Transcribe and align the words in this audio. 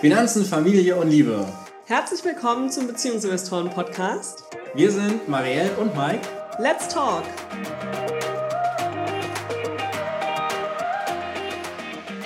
Finanzen, 0.00 0.46
Familie 0.46 0.96
und 0.96 1.10
Liebe. 1.10 1.46
Herzlich 1.84 2.24
willkommen 2.24 2.70
zum 2.70 2.86
Beziehungsinvestoren 2.86 3.68
Podcast. 3.68 4.44
Wir 4.74 4.90
sind 4.90 5.28
Marielle 5.28 5.76
und 5.76 5.94
Mike. 5.94 6.26
Let's 6.58 6.88
talk! 6.88 7.24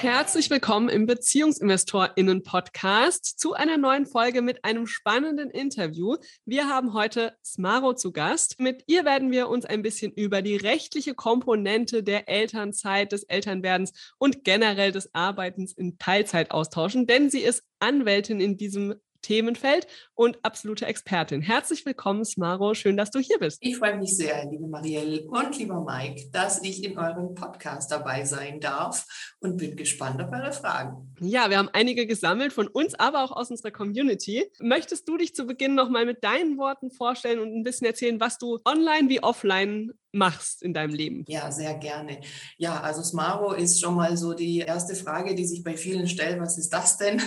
Herzlich 0.05 0.50
willkommen 0.50 0.91
im 0.91 1.07
BeziehungsinvestorInnen-Podcast 1.07 3.41
zu 3.41 3.55
einer 3.55 3.79
neuen 3.79 4.05
Folge 4.05 4.43
mit 4.43 4.62
einem 4.62 4.87
spannenden 4.87 5.48
Interview. 5.48 6.16
Wir 6.45 6.69
haben 6.69 6.93
heute 6.93 7.32
Smaro 7.43 7.95
zu 7.95 8.12
Gast. 8.12 8.61
Mit 8.61 8.84
ihr 8.87 9.06
werden 9.06 9.30
wir 9.30 9.48
uns 9.48 9.64
ein 9.64 9.80
bisschen 9.80 10.12
über 10.12 10.43
die 10.43 10.56
rechtliche 10.56 11.14
Komponente 11.14 12.02
der 12.02 12.29
Elternzeit, 12.29 13.12
des 13.12 13.23
Elternwerdens 13.23 13.95
und 14.19 14.45
generell 14.45 14.93
des 14.93 15.14
Arbeitens 15.14 15.73
in 15.73 15.96
Teilzeit 15.96 16.51
austauschen, 16.51 17.07
denn 17.07 17.30
sie 17.30 17.41
ist 17.41 17.65
Anwältin 17.79 18.43
in 18.43 18.59
diesem 18.59 18.96
Themenfeld 19.24 19.87
und 20.14 20.38
absolute 20.42 20.87
Expertin. 20.87 21.41
Herzlich 21.41 21.84
willkommen, 21.87 22.24
Smaro. 22.24 22.74
Schön, 22.74 22.96
dass 22.96 23.10
du 23.10 23.19
hier 23.19 23.38
bist. 23.38 23.59
Ich 23.62 23.78
freue 23.78 23.96
mich 23.96 24.16
sehr, 24.16 24.45
liebe 24.51 24.66
Marielle 24.66 25.23
und 25.23 25.59
lieber 25.59 25.82
Mike, 25.82 26.28
dass 26.30 26.62
ich 26.62 26.84
in 26.84 26.98
eurem 26.98 27.34
Podcast 27.34 27.91
dabei 27.91 28.24
sein 28.24 28.60
darf 28.60 29.06
und 29.41 29.56
bin 29.56 29.77
gespannt 29.77 30.20
auf 30.23 30.30
eure 30.30 30.52
Fragen. 30.52 31.15
Ja, 31.20 31.48
wir 31.48 31.59
haben 31.59 31.70
einige 31.73 32.06
gesammelt 32.06 32.52
von 32.52 32.68
uns, 32.68 32.95
aber 32.95 33.24
auch 33.24 33.32
aus 33.32 33.51
unserer 33.51 33.70
Community. 33.70 34.45
Möchtest 34.60 35.09
du 35.09 35.16
dich 35.16 35.34
zu 35.34 35.46
Beginn 35.46 35.74
nochmal 35.74 36.04
mit 36.04 36.23
deinen 36.23 36.59
Worten 36.59 36.91
vorstellen 36.91 37.41
und 37.41 37.54
ein 37.54 37.62
bisschen 37.62 37.87
erzählen, 37.87 38.20
was 38.20 38.37
du 38.37 38.60
online 38.66 39.09
wie 39.09 39.23
offline 39.23 39.93
machst 40.14 40.62
in 40.62 40.73
deinem 40.73 40.95
Leben? 40.95 41.24
Ja, 41.28 41.50
sehr 41.50 41.74
gerne. 41.74 42.20
Ja, 42.56 42.80
also 42.80 43.02
Smaro 43.02 43.52
ist 43.52 43.80
schon 43.80 43.95
mal 43.95 44.16
so 44.16 44.32
die 44.32 44.59
erste 44.60 44.95
Frage, 44.95 45.34
die 45.34 45.45
sich 45.45 45.62
bei 45.62 45.77
vielen 45.77 46.09
stellt. 46.09 46.40
Was 46.40 46.56
ist 46.56 46.70
das 46.73 46.96
denn? 46.96 47.20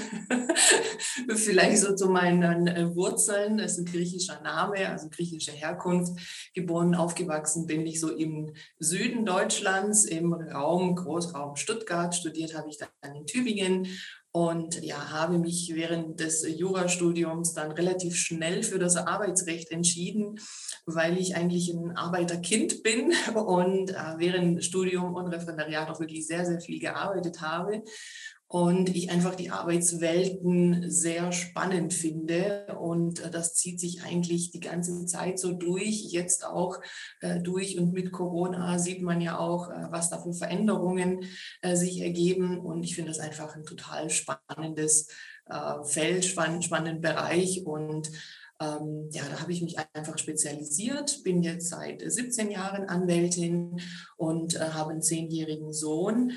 Vielleicht 1.35 1.79
so 1.79 1.95
zu 1.95 2.09
meinen 2.09 2.67
äh, 2.67 2.95
Wurzeln. 2.95 3.59
Es 3.59 3.73
ist 3.73 3.79
ein 3.79 3.85
griechischer 3.85 4.41
Name, 4.41 4.89
also 4.89 5.09
griechische 5.09 5.51
Herkunft. 5.51 6.13
Geboren, 6.53 6.95
aufgewachsen 6.95 7.67
bin 7.67 7.85
ich 7.85 7.99
so 7.99 8.09
im 8.09 8.53
Süden 8.79 9.25
Deutschlands, 9.25 10.05
im 10.05 10.33
Raum, 10.33 10.95
Großraum 10.95 11.55
Stuttgart. 11.55 12.15
Studiert 12.15 12.55
habe 12.55 12.69
ich 12.69 12.77
dann 12.77 13.15
in 13.15 13.25
Tübingen 13.25 13.87
und 14.37 14.83
ja, 14.83 15.09
habe 15.09 15.39
mich 15.39 15.71
während 15.73 16.19
des 16.19 16.47
Jurastudiums 16.47 17.53
dann 17.53 17.71
relativ 17.71 18.15
schnell 18.15 18.61
für 18.61 18.77
das 18.77 18.95
Arbeitsrecht 18.95 19.71
entschieden, 19.71 20.39
weil 20.85 21.17
ich 21.17 21.35
eigentlich 21.35 21.73
ein 21.73 21.97
Arbeiterkind 21.97 22.83
bin 22.83 23.13
und 23.35 23.89
äh, 23.89 24.13
während 24.17 24.63
Studium 24.63 25.15
und 25.15 25.25
Referendariat 25.25 25.89
auch 25.89 25.99
wirklich 25.99 26.27
sehr, 26.27 26.45
sehr 26.45 26.61
viel 26.61 26.79
gearbeitet 26.79 27.41
habe 27.41 27.81
und 28.49 28.95
ich 28.95 29.11
einfach 29.11 29.35
die 29.35 29.49
Arbeitswelten 29.49 30.89
sehr 30.89 31.33
spannend 31.33 31.93
finde. 31.93 32.77
Und 32.79 33.19
äh, 33.19 33.29
das 33.29 33.55
zieht 33.55 33.79
sich 33.79 34.03
eigentlich 34.03 34.51
die 34.51 34.61
ganze 34.61 35.05
Zeit 35.05 35.37
so 35.37 35.51
durch, 35.51 36.05
jetzt 36.11 36.45
auch 36.45 36.79
äh, 37.19 37.41
durch. 37.41 37.77
Und 37.77 37.91
mit 37.91 38.11
Corona 38.11 38.79
sieht 38.79 39.01
man 39.01 39.19
ja 39.19 39.37
auch, 39.37 39.69
äh, 39.69 39.87
was 39.91 40.09
da 40.09 40.19
für 40.19 40.33
Veränderungen 40.33 41.25
äh, 41.61 41.75
sich 41.75 41.99
ergeben. 41.99 42.59
Und 42.59 42.83
ich 42.83 42.95
finde 42.95 43.11
das 43.11 43.19
einfach 43.19 43.53
ein 43.55 43.65
total 43.65 44.09
spannendes 44.09 45.09
äh, 45.47 45.83
Feld, 45.83 46.23
spann 46.23 46.61
spannenden 46.61 47.01
Bereich. 47.01 47.65
Und 47.65 48.09
ähm, 48.59 49.09
ja, 49.11 49.23
da 49.29 49.41
habe 49.41 49.51
ich 49.51 49.61
mich 49.61 49.77
einfach 49.93 50.17
spezialisiert, 50.17 51.23
bin 51.23 51.43
jetzt 51.43 51.69
seit 51.69 52.01
17 52.01 52.49
Jahren 52.49 52.85
Anwältin 52.85 53.79
und 54.15 54.55
äh, 54.55 54.59
habe 54.59 54.91
einen 54.91 55.01
zehnjährigen 55.01 55.73
Sohn 55.73 56.31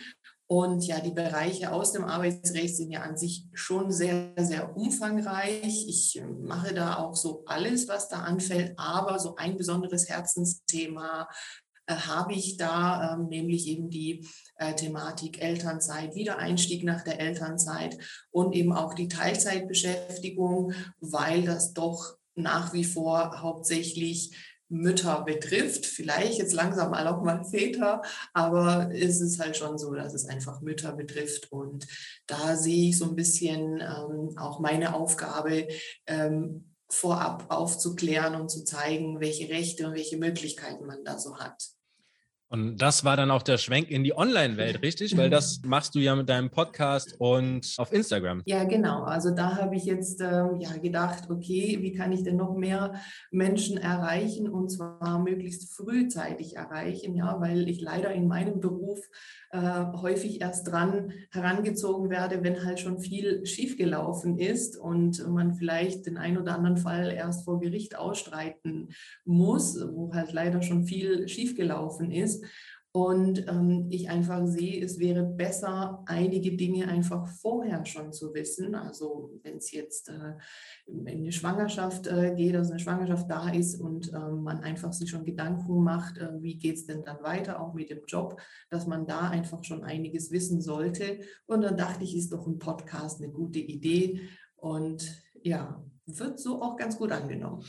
und 0.53 0.85
ja, 0.85 0.99
die 0.99 1.13
Bereiche 1.13 1.71
aus 1.71 1.93
dem 1.93 2.03
Arbeitsrecht 2.03 2.77
sind 2.77 2.91
ja 2.91 3.03
an 3.03 3.17
sich 3.17 3.47
schon 3.53 3.93
sehr, 3.93 4.33
sehr 4.37 4.77
umfangreich. 4.77 5.87
Ich 5.87 6.19
äh, 6.19 6.27
mache 6.27 6.75
da 6.75 6.97
auch 6.97 7.15
so 7.15 7.45
alles, 7.47 7.87
was 7.87 8.09
da 8.09 8.23
anfällt, 8.23 8.73
aber 8.77 9.21
so 9.21 9.37
ein 9.37 9.57
besonderes 9.57 10.09
Herzensthema 10.09 11.29
äh, 11.87 11.95
habe 11.95 12.33
ich 12.33 12.57
da, 12.57 13.15
äh, 13.15 13.19
nämlich 13.23 13.69
eben 13.69 13.91
die 13.91 14.27
äh, 14.57 14.75
Thematik 14.75 15.41
Elternzeit, 15.41 16.17
Wiedereinstieg 16.17 16.83
nach 16.83 17.05
der 17.05 17.21
Elternzeit 17.21 17.97
und 18.33 18.53
eben 18.53 18.73
auch 18.73 18.95
die 18.95 19.07
Teilzeitbeschäftigung, 19.07 20.73
weil 20.99 21.45
das 21.45 21.75
doch 21.75 22.17
nach 22.35 22.73
wie 22.73 22.85
vor 22.85 23.41
hauptsächlich 23.41 24.35
Mütter 24.71 25.23
betrifft, 25.25 25.85
vielleicht 25.85 26.39
jetzt 26.39 26.55
langsam 26.55 26.95
auch 26.95 27.23
mal 27.23 27.45
Väter, 27.45 28.03
aber 28.33 28.91
es 28.95 29.21
ist 29.21 29.41
halt 29.41 29.57
schon 29.57 29.79
so, 29.79 29.93
dass 29.93 30.15
es 30.15 30.27
einfach 30.27 30.61
Mütter 30.61 30.93
betrifft 30.93 31.53
und 31.53 31.87
da 32.27 32.57
sehe 32.57 32.91
ich 32.91 32.99
so 32.99 33.07
ein 33.07 33.17
bisschen 33.17 33.81
ähm, 33.81 34.39
auch 34.39 34.61
meine 34.61 34.95
Aufgabe, 34.95 35.69
ähm, 36.07 36.71
vorab 36.89 37.47
aufzuklären 37.49 38.35
und 38.35 38.51
zu 38.51 38.65
zeigen, 38.65 39.21
welche 39.21 39.49
Rechte 39.49 39.87
und 39.87 39.95
welche 39.95 40.17
Möglichkeiten 40.17 40.87
man 40.87 41.05
da 41.05 41.19
so 41.19 41.39
hat. 41.39 41.63
Und 42.53 42.79
das 42.79 43.05
war 43.05 43.17
dann 43.17 43.31
auch 43.31 43.45
der 43.45 43.59
Schwenk 43.59 43.93
in 43.93 44.03
die 44.03 44.17
Online-Welt, 44.17 44.83
richtig? 44.83 45.17
Weil 45.17 45.31
das 45.31 45.61
machst 45.65 45.95
du 45.95 46.01
ja 46.01 46.17
mit 46.17 46.29
deinem 46.29 46.51
Podcast 46.51 47.15
und 47.21 47.75
auf 47.79 47.93
Instagram. 47.93 48.43
Ja, 48.45 48.65
genau. 48.65 49.05
Also 49.05 49.31
da 49.31 49.55
habe 49.55 49.77
ich 49.77 49.85
jetzt 49.85 50.21
ähm, 50.21 50.57
ja 50.59 50.77
gedacht, 50.77 51.31
okay, 51.31 51.79
wie 51.81 51.93
kann 51.93 52.11
ich 52.11 52.25
denn 52.25 52.37
noch 52.37 52.57
mehr 52.57 52.95
Menschen 53.31 53.79
erreichen 53.79 54.49
und 54.49 54.69
zwar 54.69 55.21
möglichst 55.21 55.73
frühzeitig 55.73 56.57
erreichen, 56.57 57.15
ja, 57.15 57.41
weil 57.41 57.69
ich 57.69 57.81
leider 57.81 58.11
in 58.11 58.27
meinem 58.27 58.59
Beruf 58.59 58.99
äh, 59.53 59.85
häufig 59.97 60.41
erst 60.41 60.69
dran 60.69 61.13
herangezogen 61.31 62.11
werde, 62.11 62.43
wenn 62.43 62.65
halt 62.65 62.81
schon 62.81 63.01
viel 63.01 63.45
schiefgelaufen 63.47 64.39
ist 64.39 64.77
und 64.77 65.27
man 65.29 65.55
vielleicht 65.55 66.07
den 66.07 66.17
einen 66.17 66.39
oder 66.39 66.55
anderen 66.55 66.77
Fall 66.77 67.13
erst 67.13 67.45
vor 67.45 67.61
Gericht 67.61 67.97
ausstreiten 67.97 68.91
muss, 69.25 69.81
wo 69.93 70.13
halt 70.15 70.33
leider 70.33 70.63
schon 70.63 70.85
viel 70.85 71.29
schiefgelaufen 71.29 72.11
ist. 72.11 72.40
Und 72.93 73.47
ähm, 73.47 73.87
ich 73.89 74.11
einfach 74.11 74.45
sehe, 74.47 74.85
es 74.85 74.99
wäre 74.99 75.23
besser, 75.23 76.03
einige 76.07 76.57
Dinge 76.57 76.89
einfach 76.89 77.29
vorher 77.29 77.87
schon 77.87 78.13
zu 78.13 78.35
wissen. 78.35 78.75
Also 78.75 79.39
wenn 79.45 79.59
es 79.59 79.71
jetzt 79.71 80.09
äh, 80.09 80.35
in 80.87 81.07
eine 81.07 81.31
Schwangerschaft 81.31 82.09
äh, 82.09 82.35
geht, 82.35 82.57
also 82.57 82.73
eine 82.73 82.81
Schwangerschaft 82.81 83.31
da 83.31 83.49
ist 83.49 83.81
und 83.81 84.13
äh, 84.13 84.19
man 84.19 84.65
einfach 84.65 84.93
sich 84.93 85.09
schon 85.09 85.25
Gedanken 85.25 85.85
macht, 85.85 86.19
äh, 86.19 86.43
wie 86.43 86.59
geht 86.59 86.79
es 86.79 86.87
denn 86.87 87.05
dann 87.05 87.23
weiter, 87.23 87.61
auch 87.61 87.75
mit 87.75 87.91
dem 87.91 88.03
Job, 88.09 88.41
dass 88.71 88.89
man 88.89 89.07
da 89.07 89.29
einfach 89.29 89.63
schon 89.63 89.85
einiges 89.85 90.33
wissen 90.33 90.61
sollte. 90.61 91.21
Und 91.47 91.63
dann 91.63 91.77
dachte 91.77 92.03
ich, 92.03 92.17
ist 92.17 92.33
doch 92.33 92.49
ein 92.49 92.59
Podcast 92.59 93.23
eine 93.23 93.31
gute 93.31 93.61
Idee. 93.61 94.21
Und 94.57 95.23
ja, 95.43 95.81
wird 96.07 96.41
so 96.41 96.61
auch 96.61 96.77
ganz 96.77 96.99
gut 96.99 97.13
angenommen. 97.13 97.65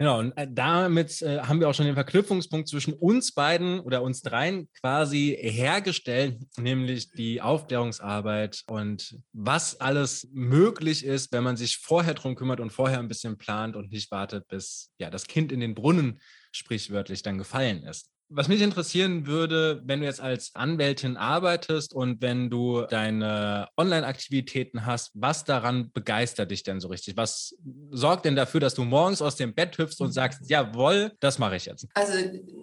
Genau, 0.00 0.18
und 0.18 0.32
äh, 0.38 0.46
damit 0.50 1.20
äh, 1.20 1.40
haben 1.40 1.60
wir 1.60 1.68
auch 1.68 1.74
schon 1.74 1.84
den 1.84 1.94
Verknüpfungspunkt 1.94 2.66
zwischen 2.68 2.94
uns 2.94 3.32
beiden 3.32 3.80
oder 3.80 4.00
uns 4.00 4.22
dreien 4.22 4.66
quasi 4.80 5.36
hergestellt, 5.38 6.38
nämlich 6.56 7.10
die 7.12 7.42
Aufklärungsarbeit 7.42 8.62
und 8.66 9.18
was 9.34 9.78
alles 9.78 10.26
möglich 10.32 11.04
ist, 11.04 11.32
wenn 11.32 11.44
man 11.44 11.58
sich 11.58 11.76
vorher 11.76 12.14
drum 12.14 12.34
kümmert 12.34 12.60
und 12.60 12.72
vorher 12.72 12.98
ein 12.98 13.08
bisschen 13.08 13.36
plant 13.36 13.76
und 13.76 13.92
nicht 13.92 14.10
wartet, 14.10 14.48
bis 14.48 14.90
ja 14.96 15.10
das 15.10 15.26
Kind 15.26 15.52
in 15.52 15.60
den 15.60 15.74
Brunnen 15.74 16.22
sprichwörtlich 16.50 17.20
dann 17.20 17.36
gefallen 17.36 17.82
ist. 17.82 18.08
Was 18.32 18.46
mich 18.46 18.62
interessieren 18.62 19.26
würde, 19.26 19.82
wenn 19.84 19.98
du 19.98 20.06
jetzt 20.06 20.20
als 20.20 20.54
Anwältin 20.54 21.16
arbeitest 21.16 21.92
und 21.92 22.22
wenn 22.22 22.48
du 22.48 22.82
deine 22.82 23.66
Online-Aktivitäten 23.76 24.86
hast, 24.86 25.10
was 25.14 25.42
daran 25.42 25.90
begeistert 25.92 26.52
dich 26.52 26.62
denn 26.62 26.78
so 26.78 26.86
richtig? 26.86 27.16
Was 27.16 27.56
sorgt 27.90 28.26
denn 28.26 28.36
dafür, 28.36 28.60
dass 28.60 28.74
du 28.74 28.84
morgens 28.84 29.20
aus 29.20 29.34
dem 29.34 29.52
Bett 29.52 29.76
hüpfst 29.78 30.00
und 30.00 30.12
sagst, 30.12 30.48
jawohl, 30.48 31.10
das 31.18 31.40
mache 31.40 31.56
ich 31.56 31.64
jetzt? 31.64 31.88
Also 31.94 32.12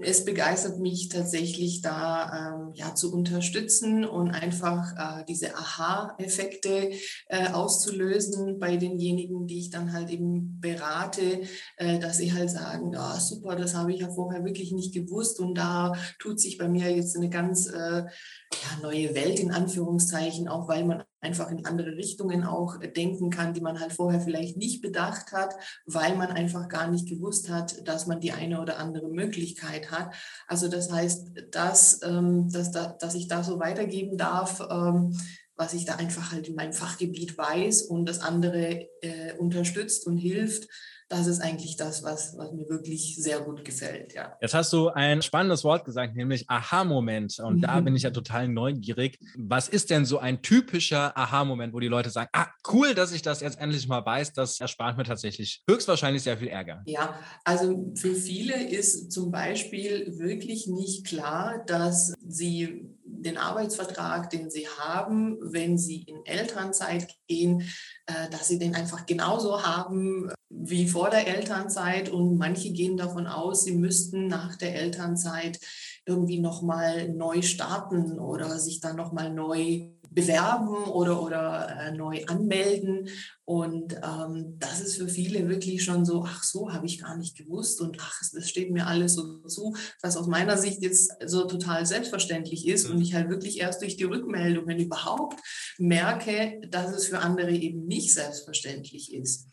es 0.03 0.23
begeistert 0.23 0.79
mich 0.79 1.09
tatsächlich 1.09 1.81
da 1.81 2.53
ähm, 2.55 2.71
ja 2.73 2.95
zu 2.95 3.13
unterstützen 3.13 4.05
und 4.05 4.31
einfach 4.31 4.93
äh, 4.95 5.25
diese 5.27 5.53
Aha-Effekte 5.53 6.91
äh, 7.27 7.49
auszulösen 7.49 8.57
bei 8.57 8.77
denjenigen, 8.77 9.47
die 9.47 9.59
ich 9.59 9.69
dann 9.69 9.91
halt 9.91 10.11
eben 10.11 10.61
berate, 10.61 11.41
äh, 11.75 11.99
dass 11.99 12.19
sie 12.19 12.31
halt 12.31 12.49
sagen, 12.49 12.93
ja 12.93 13.19
super, 13.19 13.57
das 13.57 13.75
habe 13.75 13.91
ich 13.91 13.99
ja 13.99 14.09
vorher 14.09 14.45
wirklich 14.45 14.71
nicht 14.71 14.93
gewusst 14.93 15.41
und 15.41 15.56
da 15.57 15.93
tut 16.19 16.39
sich 16.39 16.57
bei 16.57 16.67
mir 16.67 16.95
jetzt 16.95 17.17
eine 17.17 17.29
ganz 17.29 17.67
äh, 17.67 18.03
ja, 18.03 18.79
neue 18.81 19.13
Welt 19.15 19.39
in 19.39 19.51
Anführungszeichen, 19.51 20.47
auch 20.47 20.67
weil 20.67 20.85
man 20.85 21.03
einfach 21.19 21.49
in 21.51 21.65
andere 21.65 21.97
Richtungen 21.97 22.43
auch 22.43 22.77
denken 22.95 23.29
kann, 23.29 23.53
die 23.53 23.61
man 23.61 23.79
halt 23.79 23.91
vorher 23.91 24.21
vielleicht 24.21 24.57
nicht 24.57 24.81
bedacht 24.81 25.31
hat, 25.31 25.55
weil 25.85 26.15
man 26.15 26.29
einfach 26.29 26.69
gar 26.69 26.89
nicht 26.89 27.07
gewusst 27.09 27.49
hat, 27.49 27.87
dass 27.87 28.07
man 28.07 28.19
die 28.19 28.31
eine 28.31 28.61
oder 28.61 28.77
andere 28.77 29.09
Möglichkeit 29.09 29.91
hat. 29.91 30.13
Also 30.47 30.67
das 30.67 30.91
heißt, 30.91 31.31
dass, 31.51 32.01
ähm, 32.03 32.49
dass, 32.51 32.71
da, 32.71 32.95
dass 32.99 33.15
ich 33.15 33.27
da 33.27 33.43
so 33.43 33.59
weitergeben 33.59 34.17
darf, 34.17 34.61
ähm, 34.69 35.17
was 35.55 35.73
ich 35.73 35.85
da 35.85 35.95
einfach 35.95 36.31
halt 36.31 36.47
in 36.47 36.55
meinem 36.55 36.73
Fachgebiet 36.73 37.37
weiß 37.37 37.83
und 37.83 38.07
das 38.07 38.19
andere 38.19 38.87
äh, 39.01 39.33
unterstützt 39.37 40.05
und 40.05 40.17
hilft, 40.17 40.69
das 41.09 41.27
ist 41.27 41.39
eigentlich 41.39 41.77
das, 41.77 42.03
was, 42.03 42.37
was 42.37 42.51
mir 42.51 42.67
wirklich 42.69 43.15
sehr 43.15 43.39
gut 43.39 43.63
gefällt. 43.63 44.13
Ja. 44.13 44.35
Jetzt 44.41 44.53
hast 44.53 44.73
du 44.73 44.89
ein 44.89 45.21
spannendes 45.21 45.63
Wort 45.63 45.85
gesagt, 45.85 46.15
nämlich 46.15 46.49
Aha-Moment. 46.49 47.39
Und 47.39 47.61
da 47.61 47.79
bin 47.79 47.95
ich 47.95 48.03
ja 48.03 48.11
total 48.11 48.47
neugierig. 48.47 49.19
Was 49.37 49.69
ist 49.69 49.89
denn 49.89 50.05
so 50.05 50.19
ein 50.19 50.41
typischer 50.41 51.17
Aha-Moment, 51.17 51.73
wo 51.73 51.79
die 51.79 51.87
Leute 51.87 52.09
sagen, 52.09 52.29
ah, 52.33 52.47
cool, 52.71 52.93
dass 52.93 53.13
ich 53.13 53.21
das 53.21 53.41
jetzt 53.41 53.59
endlich 53.59 53.87
mal 53.87 54.05
weiß, 54.05 54.33
das 54.33 54.59
erspart 54.59 54.97
mir 54.97 55.03
tatsächlich 55.03 55.63
höchstwahrscheinlich 55.69 56.23
sehr 56.23 56.37
viel 56.37 56.49
Ärger. 56.49 56.83
Ja, 56.85 57.17
also 57.43 57.91
für 57.95 58.13
viele 58.13 58.67
ist 58.69 59.11
zum 59.11 59.31
Beispiel 59.31 60.17
wirklich 60.17 60.67
nicht 60.67 61.05
klar, 61.05 61.63
dass 61.65 62.13
sie 62.27 62.96
den 63.27 63.37
Arbeitsvertrag, 63.37 64.29
den 64.29 64.49
sie 64.49 64.67
haben, 64.67 65.37
wenn 65.41 65.77
sie 65.77 66.03
in 66.03 66.25
Elternzeit 66.25 67.07
gehen, 67.27 67.61
äh, 68.05 68.29
dass 68.31 68.47
sie 68.47 68.57
den 68.57 68.73
einfach 68.73 69.05
genauso 69.05 69.63
haben 69.63 70.31
wie 70.49 70.87
vor 70.87 71.09
der 71.09 71.27
Elternzeit. 71.27 72.09
Und 72.09 72.37
manche 72.37 72.71
gehen 72.71 72.97
davon 72.97 73.27
aus, 73.27 73.63
sie 73.63 73.75
müssten 73.75 74.27
nach 74.27 74.55
der 74.55 74.75
Elternzeit 74.75 75.59
irgendwie 76.05 76.39
nochmal 76.39 77.09
neu 77.09 77.41
starten 77.41 78.17
oder 78.17 78.57
sich 78.59 78.79
dann 78.79 78.95
nochmal 78.95 79.33
neu 79.33 79.89
bewerben 80.17 80.73
oder, 80.85 81.21
oder 81.21 81.77
äh, 81.79 81.91
neu 81.91 82.25
anmelden. 82.25 83.07
Und 83.45 83.93
ähm, 83.93 84.55
das 84.57 84.81
ist 84.81 84.97
für 84.97 85.07
viele 85.07 85.47
wirklich 85.47 85.83
schon 85.83 86.05
so, 86.05 86.23
ach 86.25 86.43
so, 86.43 86.73
habe 86.73 86.87
ich 86.87 86.99
gar 86.99 87.15
nicht 87.17 87.37
gewusst 87.37 87.79
und 87.81 87.97
ach, 88.01 88.19
das 88.33 88.49
steht 88.49 88.71
mir 88.71 88.87
alles 88.87 89.13
so 89.13 89.37
zu, 89.43 89.75
was 90.01 90.17
aus 90.17 90.25
meiner 90.25 90.57
Sicht 90.57 90.81
jetzt 90.81 91.11
so 91.23 91.45
total 91.45 91.85
selbstverständlich 91.85 92.67
ist 92.67 92.89
und 92.89 92.99
ich 92.99 93.13
halt 93.13 93.29
wirklich 93.29 93.59
erst 93.59 93.83
durch 93.83 93.95
die 93.95 94.05
Rückmeldungen 94.05 94.79
überhaupt 94.79 95.39
merke, 95.77 96.61
dass 96.67 96.91
es 96.95 97.05
für 97.05 97.19
andere 97.19 97.51
eben 97.51 97.85
nicht 97.85 98.11
selbstverständlich 98.11 99.13
ist. 99.13 99.45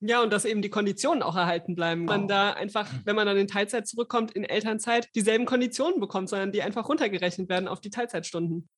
Ja, 0.00 0.22
und 0.22 0.30
dass 0.30 0.44
eben 0.44 0.60
die 0.60 0.68
Konditionen 0.68 1.22
auch 1.22 1.36
erhalten 1.36 1.74
bleiben. 1.74 2.04
Man 2.04 2.28
da 2.28 2.52
einfach, 2.52 2.90
wenn 3.04 3.16
man 3.16 3.26
dann 3.26 3.38
in 3.38 3.48
Teilzeit 3.48 3.86
zurückkommt, 3.86 4.32
in 4.32 4.44
Elternzeit 4.44 5.08
dieselben 5.14 5.46
Konditionen 5.46 6.00
bekommt, 6.00 6.28
sondern 6.28 6.52
die 6.52 6.60
einfach 6.60 6.86
runtergerechnet 6.86 7.48
werden 7.48 7.66
auf 7.66 7.80
die 7.80 7.90
Teilzeitstunden. 7.90 8.68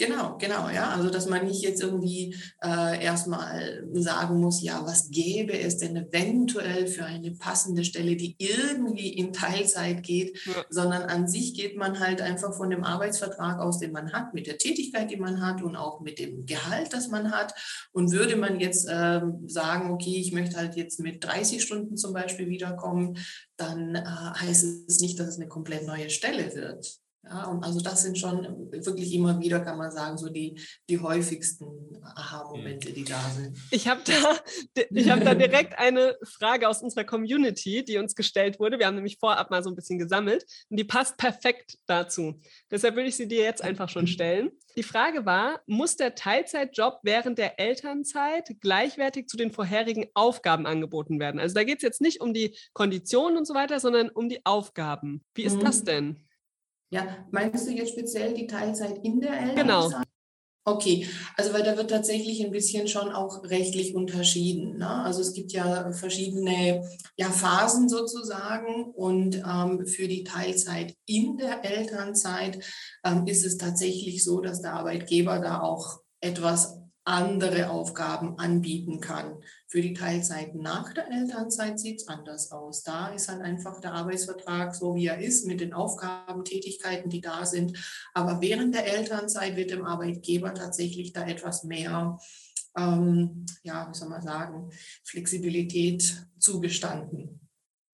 Genau, 0.00 0.38
genau, 0.38 0.70
ja. 0.70 0.92
Also 0.92 1.10
dass 1.10 1.28
man 1.28 1.44
nicht 1.44 1.60
jetzt 1.60 1.82
irgendwie 1.82 2.34
äh, 2.64 3.04
erstmal 3.04 3.86
sagen 3.92 4.40
muss, 4.40 4.62
ja, 4.62 4.80
was 4.86 5.10
gäbe 5.10 5.52
es 5.52 5.76
denn 5.76 5.94
eventuell 5.94 6.86
für 6.86 7.04
eine 7.04 7.32
passende 7.32 7.84
Stelle, 7.84 8.16
die 8.16 8.34
irgendwie 8.38 9.10
in 9.10 9.34
Teilzeit 9.34 10.02
geht, 10.02 10.38
ja. 10.46 10.64
sondern 10.70 11.02
an 11.02 11.28
sich 11.28 11.52
geht 11.52 11.76
man 11.76 12.00
halt 12.00 12.22
einfach 12.22 12.56
von 12.56 12.70
dem 12.70 12.82
Arbeitsvertrag 12.82 13.60
aus, 13.60 13.78
den 13.78 13.92
man 13.92 14.14
hat, 14.14 14.32
mit 14.32 14.46
der 14.46 14.56
Tätigkeit, 14.56 15.10
die 15.10 15.18
man 15.18 15.42
hat 15.44 15.62
und 15.62 15.76
auch 15.76 16.00
mit 16.00 16.18
dem 16.18 16.46
Gehalt, 16.46 16.94
das 16.94 17.08
man 17.08 17.30
hat. 17.30 17.52
Und 17.92 18.10
würde 18.10 18.36
man 18.36 18.58
jetzt 18.58 18.88
äh, 18.88 19.20
sagen, 19.48 19.90
okay, 19.90 20.16
ich 20.16 20.32
möchte 20.32 20.56
halt 20.56 20.76
jetzt 20.76 20.98
mit 21.00 21.22
30 21.22 21.62
Stunden 21.62 21.98
zum 21.98 22.14
Beispiel 22.14 22.48
wiederkommen, 22.48 23.18
dann 23.58 23.96
äh, 23.96 24.02
heißt 24.02 24.64
es 24.88 25.00
nicht, 25.00 25.20
dass 25.20 25.28
es 25.28 25.36
eine 25.36 25.48
komplett 25.48 25.86
neue 25.86 26.08
Stelle 26.08 26.54
wird. 26.54 27.00
Ja, 27.22 27.44
und 27.48 27.62
also 27.62 27.80
das 27.80 28.02
sind 28.02 28.18
schon 28.18 28.72
wirklich 28.72 29.12
immer 29.12 29.38
wieder, 29.38 29.60
kann 29.60 29.76
man 29.76 29.90
sagen, 29.90 30.16
so 30.16 30.30
die, 30.30 30.58
die 30.88 30.98
häufigsten 30.98 31.66
Aha-Momente, 32.02 32.92
die 32.92 33.04
da 33.04 33.20
sind. 33.30 33.58
Ich 33.70 33.88
habe 33.88 34.00
da, 34.04 35.12
hab 35.12 35.24
da 35.24 35.34
direkt 35.34 35.78
eine 35.78 36.16
Frage 36.24 36.66
aus 36.66 36.82
unserer 36.82 37.04
Community, 37.04 37.84
die 37.84 37.98
uns 37.98 38.14
gestellt 38.14 38.58
wurde. 38.58 38.78
Wir 38.78 38.86
haben 38.86 38.94
nämlich 38.94 39.18
vorab 39.18 39.50
mal 39.50 39.62
so 39.62 39.68
ein 39.68 39.76
bisschen 39.76 39.98
gesammelt 39.98 40.46
und 40.70 40.78
die 40.78 40.84
passt 40.84 41.18
perfekt 41.18 41.76
dazu. 41.86 42.40
Deshalb 42.70 42.96
würde 42.96 43.10
ich 43.10 43.16
sie 43.16 43.28
dir 43.28 43.44
jetzt 43.44 43.62
einfach 43.62 43.90
schon 43.90 44.06
stellen. 44.06 44.50
Die 44.76 44.82
Frage 44.82 45.26
war, 45.26 45.60
muss 45.66 45.96
der 45.96 46.14
Teilzeitjob 46.14 47.00
während 47.02 47.36
der 47.38 47.60
Elternzeit 47.60 48.56
gleichwertig 48.60 49.26
zu 49.26 49.36
den 49.36 49.52
vorherigen 49.52 50.06
Aufgaben 50.14 50.66
angeboten 50.66 51.20
werden? 51.20 51.38
Also 51.38 51.54
da 51.54 51.64
geht 51.64 51.78
es 51.78 51.82
jetzt 51.82 52.00
nicht 52.00 52.22
um 52.22 52.32
die 52.32 52.56
Konditionen 52.72 53.36
und 53.36 53.46
so 53.46 53.52
weiter, 53.52 53.78
sondern 53.78 54.08
um 54.08 54.30
die 54.30 54.44
Aufgaben. 54.46 55.22
Wie 55.34 55.42
ist 55.42 55.56
mhm. 55.56 55.64
das 55.64 55.84
denn? 55.84 56.26
Ja, 56.90 57.26
meinst 57.30 57.66
du 57.66 57.72
jetzt 57.72 57.92
speziell 57.92 58.34
die 58.34 58.46
Teilzeit 58.46 58.98
in 59.04 59.20
der 59.20 59.32
Elternzeit? 59.32 59.56
Genau. 59.56 59.90
Okay, 60.66 61.08
also 61.36 61.54
weil 61.54 61.62
da 61.62 61.76
wird 61.76 61.90
tatsächlich 61.90 62.44
ein 62.44 62.50
bisschen 62.50 62.86
schon 62.86 63.10
auch 63.10 63.44
rechtlich 63.44 63.94
unterschieden. 63.94 64.76
Ne? 64.76 64.88
Also 64.88 65.22
es 65.22 65.32
gibt 65.32 65.52
ja 65.52 65.90
verschiedene 65.92 66.86
ja, 67.16 67.30
Phasen 67.30 67.88
sozusagen 67.88 68.84
und 68.92 69.36
ähm, 69.36 69.86
für 69.86 70.06
die 70.06 70.22
Teilzeit 70.22 70.94
in 71.06 71.38
der 71.38 71.64
Elternzeit 71.64 72.62
ähm, 73.04 73.26
ist 73.26 73.44
es 73.44 73.56
tatsächlich 73.56 74.22
so, 74.22 74.40
dass 74.40 74.60
der 74.60 74.74
Arbeitgeber 74.74 75.38
da 75.38 75.60
auch 75.60 76.00
etwas 76.20 76.78
andere 77.10 77.70
Aufgaben 77.70 78.38
anbieten 78.38 79.00
kann. 79.00 79.42
Für 79.66 79.82
die 79.82 79.94
Teilzeit 79.94 80.54
nach 80.54 80.94
der 80.94 81.10
Elternzeit 81.10 81.78
sieht 81.78 82.00
es 82.00 82.08
anders 82.08 82.52
aus. 82.52 82.82
Da 82.82 83.08
ist 83.08 83.28
halt 83.28 83.42
einfach 83.42 83.80
der 83.80 83.92
Arbeitsvertrag 83.94 84.74
so, 84.74 84.94
wie 84.94 85.06
er 85.06 85.18
ist, 85.18 85.46
mit 85.46 85.60
den 85.60 85.72
Aufgaben, 85.72 86.44
Tätigkeiten, 86.44 87.10
die 87.10 87.20
da 87.20 87.44
sind. 87.44 87.76
Aber 88.14 88.40
während 88.40 88.74
der 88.74 88.86
Elternzeit 88.86 89.56
wird 89.56 89.70
dem 89.70 89.84
Arbeitgeber 89.84 90.54
tatsächlich 90.54 91.12
da 91.12 91.26
etwas 91.26 91.64
mehr, 91.64 92.18
ähm, 92.76 93.44
ja, 93.64 93.88
wie 93.90 93.98
soll 93.98 94.08
man 94.08 94.22
sagen, 94.22 94.70
Flexibilität 95.04 96.26
zugestanden. 96.38 97.39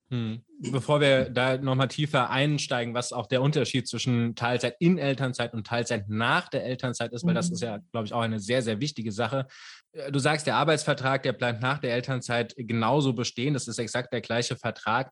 Hm. 0.08 0.42
Bevor 0.70 1.00
wir 1.00 1.30
da 1.30 1.58
nochmal 1.58 1.88
tiefer 1.88 2.30
einsteigen, 2.30 2.94
was 2.94 3.12
auch 3.12 3.26
der 3.26 3.42
Unterschied 3.42 3.88
zwischen 3.88 4.36
Teilzeit 4.36 4.76
in 4.78 4.98
Elternzeit 4.98 5.52
und 5.52 5.66
Teilzeit 5.66 6.08
nach 6.08 6.48
der 6.48 6.64
Elternzeit 6.64 7.12
ist, 7.12 7.26
weil 7.26 7.34
das 7.34 7.50
ist 7.50 7.60
ja, 7.60 7.78
mhm. 7.78 7.82
glaube 7.90 8.06
ich, 8.06 8.12
auch 8.12 8.20
eine 8.20 8.38
sehr, 8.38 8.62
sehr 8.62 8.80
wichtige 8.80 9.10
Sache. 9.10 9.46
Äh, 9.92 10.12
du 10.12 10.20
sagst, 10.20 10.46
der 10.46 10.56
Arbeitsvertrag, 10.56 11.24
der 11.24 11.32
bleibt 11.32 11.60
nach 11.60 11.78
der 11.78 11.92
Elternzeit 11.94 12.54
genauso 12.56 13.14
bestehen. 13.14 13.54
Das 13.54 13.66
ist 13.66 13.78
exakt 13.78 14.12
der 14.12 14.20
gleiche 14.20 14.56
Vertrag. 14.56 15.10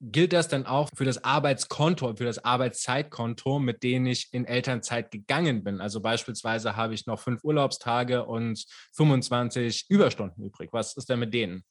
Gilt 0.00 0.32
das 0.32 0.48
dann 0.48 0.66
auch 0.66 0.90
für 0.94 1.04
das 1.04 1.22
Arbeitskonto, 1.22 2.16
für 2.16 2.24
das 2.24 2.44
Arbeitszeitkonto, 2.44 3.60
mit 3.60 3.84
dem 3.84 4.04
ich 4.06 4.28
in 4.32 4.44
Elternzeit 4.44 5.12
gegangen 5.12 5.62
bin? 5.62 5.80
Also 5.80 6.00
beispielsweise 6.00 6.74
habe 6.74 6.94
ich 6.94 7.06
noch 7.06 7.20
fünf 7.20 7.44
Urlaubstage 7.44 8.24
und 8.24 8.66
25 8.94 9.86
Überstunden 9.88 10.42
übrig. 10.44 10.70
Was 10.72 10.96
ist 10.96 11.08
denn 11.08 11.20
mit 11.20 11.32
denen? 11.32 11.64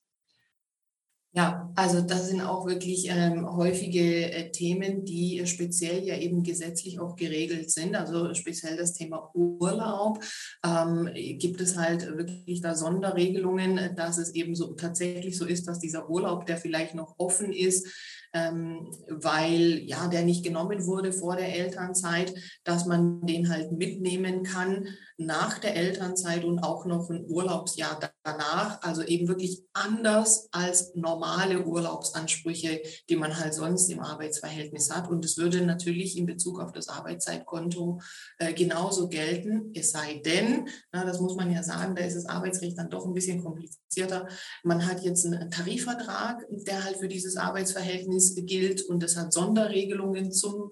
Ja, 1.36 1.72
also 1.76 2.02
das 2.02 2.28
sind 2.28 2.42
auch 2.42 2.68
wirklich 2.68 3.08
ähm, 3.10 3.58
häufige 3.58 4.32
äh, 4.32 4.52
Themen, 4.52 5.04
die 5.04 5.40
äh, 5.40 5.48
speziell 5.48 6.04
ja 6.04 6.16
eben 6.16 6.44
gesetzlich 6.44 7.00
auch 7.00 7.16
geregelt 7.16 7.72
sind. 7.72 7.96
Also 7.96 8.36
speziell 8.36 8.78
das 8.78 8.94
Thema 8.94 9.32
Urlaub 9.34 10.24
ähm, 10.64 11.10
gibt 11.40 11.60
es 11.60 11.76
halt 11.76 12.06
wirklich 12.06 12.62
da 12.62 12.76
Sonderregelungen, 12.76 13.96
dass 13.96 14.20
es 14.20 14.36
eben 14.36 14.54
so 14.54 14.76
tatsächlich 14.76 15.36
so 15.36 15.46
ist, 15.46 15.68
dass 15.68 15.80
dieser 15.80 16.08
Urlaub, 16.08 16.46
der 16.46 16.58
vielleicht 16.58 16.94
noch 16.94 17.16
offen 17.18 17.52
ist, 17.52 17.88
ähm, 18.34 18.92
weil 19.08 19.84
ja 19.86 20.08
der 20.08 20.24
nicht 20.24 20.44
genommen 20.44 20.86
wurde 20.86 21.14
vor 21.14 21.36
der 21.36 21.56
Elternzeit, 21.56 22.34
dass 22.64 22.86
man 22.86 23.26
den 23.26 23.50
halt 23.50 23.72
mitnehmen 23.72 24.44
kann 24.44 24.88
nach 25.18 25.60
der 25.60 25.76
Elternzeit 25.76 26.44
und 26.44 26.60
auch 26.60 26.86
noch 26.86 27.10
ein 27.10 27.26
Urlaubsjahr 27.28 28.00
danach. 28.24 28.82
Also 28.82 29.04
eben 29.04 29.28
wirklich 29.28 29.64
anders 29.74 30.48
als 30.52 30.96
normale 30.96 31.66
Urlaubsansprüche, 31.66 32.82
die 33.10 33.16
man 33.16 33.38
halt 33.38 33.54
sonst 33.54 33.90
im 33.90 34.00
Arbeitsverhältnis 34.00 34.90
hat. 34.92 35.10
Und 35.10 35.24
es 35.24 35.38
würde 35.38 35.62
natürlich 35.62 36.18
in 36.18 36.26
Bezug 36.26 36.60
auf 36.60 36.72
das 36.72 36.90
Arbeitszeitkonto 36.90 38.02
äh, 38.40 38.54
genauso 38.54 39.08
gelten, 39.08 39.72
es 39.76 39.92
sei 39.92 40.22
denn, 40.26 40.68
na, 40.92 41.06
das 41.06 41.20
muss 41.20 41.36
man 41.36 41.52
ja 41.52 41.62
sagen, 41.62 41.96
da 41.96 42.04
ist 42.04 42.16
das 42.16 42.26
Arbeitsrecht 42.26 42.78
dann 42.78 42.90
doch 42.90 43.06
ein 43.06 43.14
bisschen 43.14 43.44
komplizierter. 43.44 44.28
Man 44.64 44.88
hat 44.88 45.04
jetzt 45.04 45.26
einen 45.26 45.52
Tarifvertrag, 45.52 46.44
der 46.50 46.84
halt 46.84 46.98
für 46.98 47.08
dieses 47.08 47.38
Arbeitsverhältnis 47.38 48.23
gilt 48.36 48.82
und 48.82 49.02
das 49.02 49.16
hat 49.18 49.34
Sonderregelungen 49.34 50.32
zum 50.32 50.72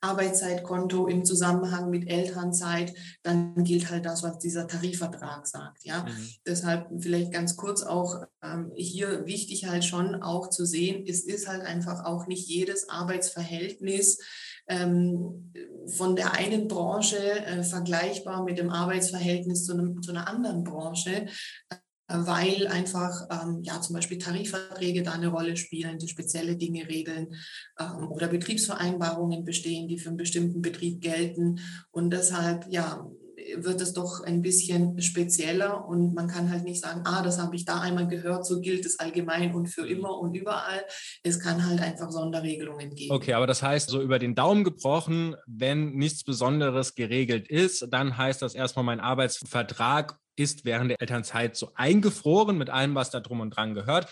Arbeitszeitkonto 0.00 1.08
im 1.08 1.24
Zusammenhang 1.24 1.90
mit 1.90 2.08
Elternzeit, 2.08 2.94
dann 3.22 3.64
gilt 3.64 3.90
halt 3.90 4.06
das, 4.06 4.22
was 4.22 4.38
dieser 4.38 4.68
Tarifvertrag 4.68 5.46
sagt. 5.46 5.84
Ja, 5.84 6.04
mhm. 6.04 6.28
deshalb 6.46 6.88
vielleicht 7.00 7.32
ganz 7.32 7.56
kurz 7.56 7.82
auch 7.82 8.22
ähm, 8.42 8.70
hier 8.76 9.26
wichtig 9.26 9.66
halt 9.66 9.84
schon 9.84 10.22
auch 10.22 10.50
zu 10.50 10.64
sehen, 10.64 11.04
es 11.06 11.24
ist 11.24 11.48
halt 11.48 11.62
einfach 11.62 12.04
auch 12.04 12.26
nicht 12.26 12.48
jedes 12.48 12.88
Arbeitsverhältnis 12.88 14.20
ähm, 14.68 15.52
von 15.86 16.14
der 16.14 16.34
einen 16.34 16.68
Branche 16.68 17.18
äh, 17.18 17.62
vergleichbar 17.64 18.44
mit 18.44 18.58
dem 18.58 18.70
Arbeitsverhältnis 18.70 19.64
zu, 19.64 19.72
einem, 19.72 20.00
zu 20.02 20.12
einer 20.12 20.28
anderen 20.28 20.62
Branche 20.62 21.26
weil 22.08 22.66
einfach 22.68 23.28
ähm, 23.30 23.60
ja 23.62 23.80
zum 23.80 23.94
Beispiel 23.94 24.18
Tarifverträge 24.18 25.02
da 25.02 25.12
eine 25.12 25.28
Rolle 25.28 25.56
spielen, 25.56 25.98
die 25.98 26.08
spezielle 26.08 26.56
Dinge 26.56 26.88
regeln 26.88 27.34
ähm, 27.78 28.08
oder 28.08 28.28
Betriebsvereinbarungen 28.28 29.44
bestehen, 29.44 29.88
die 29.88 29.98
für 29.98 30.08
einen 30.08 30.16
bestimmten 30.16 30.62
Betrieb 30.62 31.00
gelten 31.00 31.60
und 31.90 32.10
deshalb 32.10 32.66
ja 32.70 33.06
wird 33.56 33.80
es 33.80 33.92
doch 33.92 34.22
ein 34.24 34.42
bisschen 34.42 35.00
spezieller 35.00 35.86
und 35.86 36.14
man 36.14 36.28
kann 36.28 36.50
halt 36.50 36.64
nicht 36.64 36.82
sagen, 36.82 37.02
ah, 37.04 37.22
das 37.22 37.38
habe 37.38 37.56
ich 37.56 37.64
da 37.64 37.80
einmal 37.80 38.06
gehört, 38.06 38.46
so 38.46 38.60
gilt 38.60 38.84
es 38.84 38.98
allgemein 38.98 39.54
und 39.54 39.68
für 39.68 39.86
immer 39.86 40.18
und 40.18 40.34
überall. 40.34 40.84
Es 41.22 41.40
kann 41.40 41.64
halt 41.66 41.80
einfach 41.80 42.10
Sonderregelungen 42.10 42.94
geben. 42.94 43.14
Okay, 43.14 43.34
aber 43.34 43.46
das 43.46 43.62
heißt, 43.62 43.90
so 43.90 44.02
über 44.02 44.18
den 44.18 44.34
Daumen 44.34 44.64
gebrochen, 44.64 45.36
wenn 45.46 45.92
nichts 45.92 46.24
Besonderes 46.24 46.94
geregelt 46.94 47.48
ist, 47.48 47.86
dann 47.90 48.16
heißt 48.16 48.42
das 48.42 48.54
erstmal, 48.54 48.84
mein 48.84 49.00
Arbeitsvertrag 49.00 50.18
ist 50.38 50.64
während 50.64 50.90
der 50.90 51.00
Elternzeit 51.00 51.56
so 51.56 51.72
eingefroren 51.74 52.58
mit 52.58 52.70
allem, 52.70 52.94
was 52.94 53.10
da 53.10 53.20
drum 53.20 53.40
und 53.40 53.50
dran 53.50 53.74
gehört. 53.74 54.08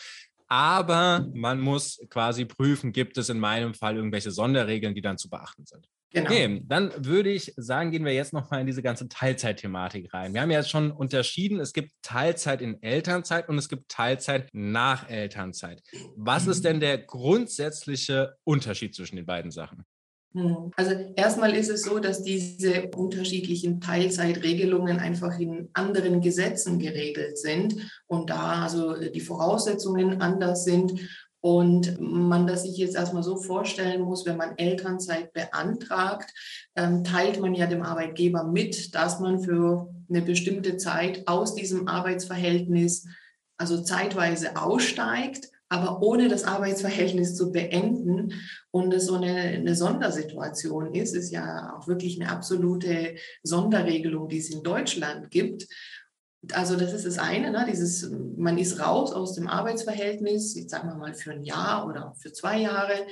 aber 0.49 1.27
man 1.35 1.61
muss 1.61 2.01
quasi 2.09 2.45
prüfen, 2.45 2.93
gibt 2.93 3.19
es 3.19 3.29
in 3.29 3.41
meinem 3.41 3.75
Fall 3.75 3.97
irgendwelche 3.97 4.31
Sonderregeln, 4.31 4.95
die 4.95 5.01
dann 5.01 5.19
zu 5.19 5.29
beachten 5.29 5.67
sind. 5.67 5.89
Genau. 6.13 6.31
Okay, 6.31 6.63
dann 6.65 6.93
würde 7.05 7.31
ich 7.31 7.53
sagen, 7.57 7.91
gehen 7.91 8.05
wir 8.05 8.15
jetzt 8.15 8.33
nochmal 8.33 8.61
in 8.61 8.67
diese 8.67 8.83
ganze 8.83 9.09
Teilzeitthematik 9.09 10.15
rein. 10.15 10.33
Wir 10.33 10.41
haben 10.41 10.51
ja 10.51 10.59
jetzt 10.59 10.71
schon 10.71 10.93
unterschieden, 10.93 11.59
es 11.59 11.73
gibt 11.73 11.91
Teilzeit 12.01 12.63
in 12.63 12.81
Elternzeit 12.81 13.49
und 13.49 13.59
es 13.59 13.69
gibt 13.69 13.89
Teilzeit 13.91 14.49
nach 14.53 15.11
Elternzeit. 15.11 15.83
Was 16.17 16.47
ist 16.47 16.65
denn 16.65 16.79
der 16.79 16.99
grundsätzliche 16.99 18.37
Unterschied 18.45 18.95
zwischen 18.95 19.17
den 19.17 19.27
beiden 19.27 19.51
Sachen? 19.51 19.85
Hm. 20.37 20.71
Also 20.77 20.93
erstmal 21.17 21.55
ist 21.55 21.71
es 21.71 21.83
so, 21.83 21.99
dass 21.99 22.23
diese 22.23 22.91
unterschiedlichen 22.95 23.81
Teilzeitregelungen 23.81 24.99
einfach 24.99 25.39
in 25.41 25.71
anderen 25.73 26.21
Gesetzen 26.21 26.79
geregelt 26.79 27.39
sind 27.39 27.91
und 28.07 28.29
da 28.29 28.65
also 28.65 28.97
die 29.01 29.21
Voraussetzungen 29.21 30.21
anders 30.21 30.65
sind 30.65 31.01
und 31.41 31.99
man 31.99 32.47
das 32.47 32.65
sich 32.65 32.77
jetzt 32.77 32.97
erstmal 32.97 33.23
so 33.23 33.37
vorstellen 33.37 34.03
muss, 34.03 34.27
wenn 34.27 34.37
man 34.37 34.59
Elternzeit 34.59 35.33
beantragt, 35.33 36.31
ähm, 36.75 37.03
teilt 37.03 37.41
man 37.41 37.55
ja 37.55 37.67
dem 37.67 37.83
Arbeitgeber 37.83 38.45
mit, 38.45 38.95
dass 38.95 39.21
man 39.21 39.41
für 39.41 39.89
eine 40.11 40.21
bestimmte 40.21 40.77
Zeit 40.77 41.27
aus 41.27 41.55
diesem 41.55 41.89
Arbeitsverhältnis, 41.89 43.07
also 43.57 43.83
zeitweise 43.83 44.57
aussteigt, 44.57 45.49
aber 45.69 46.03
ohne 46.03 46.29
das 46.29 46.45
Arbeitsverhältnis 46.45 47.35
zu 47.35 47.51
beenden 47.51 48.33
und 48.71 48.93
es 48.95 49.07
so 49.07 49.15
eine, 49.15 49.35
eine 49.35 49.75
Sondersituation 49.75 50.95
ist, 50.95 51.15
ist 51.15 51.31
ja 51.31 51.77
auch 51.77 51.89
wirklich 51.89 52.21
eine 52.21 52.31
absolute 52.31 53.17
Sonderregelung, 53.43 54.29
die 54.29 54.39
es 54.39 54.51
in 54.51 54.63
Deutschland 54.63 55.31
gibt. 55.31 55.67
Also 56.53 56.77
das 56.77 56.93
ist 56.93 57.07
das 57.07 57.19
eine, 57.19 57.51
ne? 57.51 57.67
dieses, 57.69 58.09
man 58.37 58.57
ist 58.57 58.79
raus 58.79 59.13
aus 59.13 59.35
dem 59.35 59.49
Arbeitsverhältnis, 59.49 60.55
jetzt 60.55 60.71
sagen 60.71 60.89
wir 60.89 60.95
mal 60.95 61.15
für 61.15 61.33
ein 61.33 61.43
Jahr 61.43 61.89
oder 61.89 62.15
für 62.21 62.33
zwei 62.33 62.61
Jahre, 62.61 63.07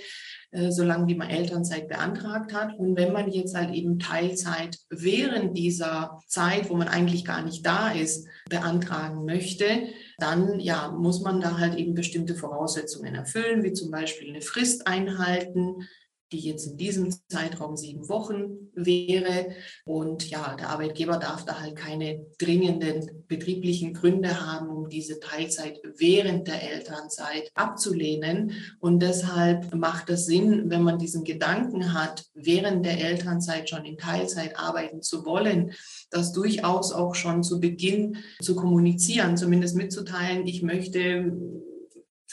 äh, 0.53 0.71
solange 0.71 1.09
wie 1.09 1.17
man 1.17 1.31
Elternzeit 1.31 1.89
beantragt 1.89 2.55
hat. 2.55 2.79
Und 2.79 2.97
wenn 2.97 3.13
man 3.13 3.33
jetzt 3.33 3.57
halt 3.57 3.75
eben 3.75 3.99
Teilzeit 3.99 4.79
während 4.89 5.59
dieser 5.59 6.21
Zeit, 6.29 6.71
wo 6.71 6.77
man 6.77 6.87
eigentlich 6.87 7.25
gar 7.25 7.43
nicht 7.43 7.67
da 7.67 7.91
ist, 7.91 8.29
beantragen 8.49 9.25
möchte, 9.25 9.89
dann 10.19 10.61
ja, 10.61 10.89
muss 10.89 11.21
man 11.21 11.41
da 11.41 11.59
halt 11.59 11.77
eben 11.77 11.95
bestimmte 11.95 12.35
Voraussetzungen 12.35 13.15
erfüllen, 13.15 13.63
wie 13.63 13.73
zum 13.73 13.91
Beispiel 13.91 14.29
eine 14.29 14.43
Frist 14.43 14.87
einhalten, 14.87 15.89
die 16.33 16.41
jetzt 16.41 16.67
in 16.67 16.77
diesem 16.77 17.15
Zeitraum 17.29 17.77
sieben 17.77 18.09
Wochen 18.09 18.71
wäre. 18.75 19.55
Und 19.85 20.29
ja, 20.29 20.57
der 20.57 20.71
Arbeitgeber 20.71 21.19
darf 21.19 21.45
da 21.45 21.61
halt 21.61 21.77
keine 21.77 22.27
dringenden 22.39 23.25
betrieblichen 23.29 23.95
Gründe 23.95 24.41
haben, 24.41 24.69
um 24.69 24.89
diese 24.89 25.21
Teilzeit 25.21 25.81
während 25.97 26.49
der 26.49 26.63
Elternzeit 26.73 27.51
abzulehnen. 27.55 28.53
Und 28.81 29.01
deshalb 29.01 29.75
macht 29.75 30.11
es 30.11 30.27
Sinn, 30.27 30.71
wenn 30.71 30.83
man 30.83 30.99
diesen 30.99 31.25
Gedanken 31.25 31.93
hat, 31.93 32.25
während 32.35 32.85
der 32.85 33.01
Elternzeit 33.01 33.69
schon 33.69 33.85
in 33.85 33.99
Teilzeit 33.99 34.59
arbeiten 34.59 35.03
zu 35.03 35.25
wollen, 35.25 35.73
das 36.11 36.33
durchaus 36.33 36.93
auch 36.93 37.15
schon 37.15 37.43
zu 37.43 37.61
Beginn 37.61 38.17
zu 38.41 38.57
kommunizieren, 38.57 39.37
zumindest 39.37 39.77
mitzuteilen, 39.77 40.47
ich 40.47 40.63
möchte 40.63 41.33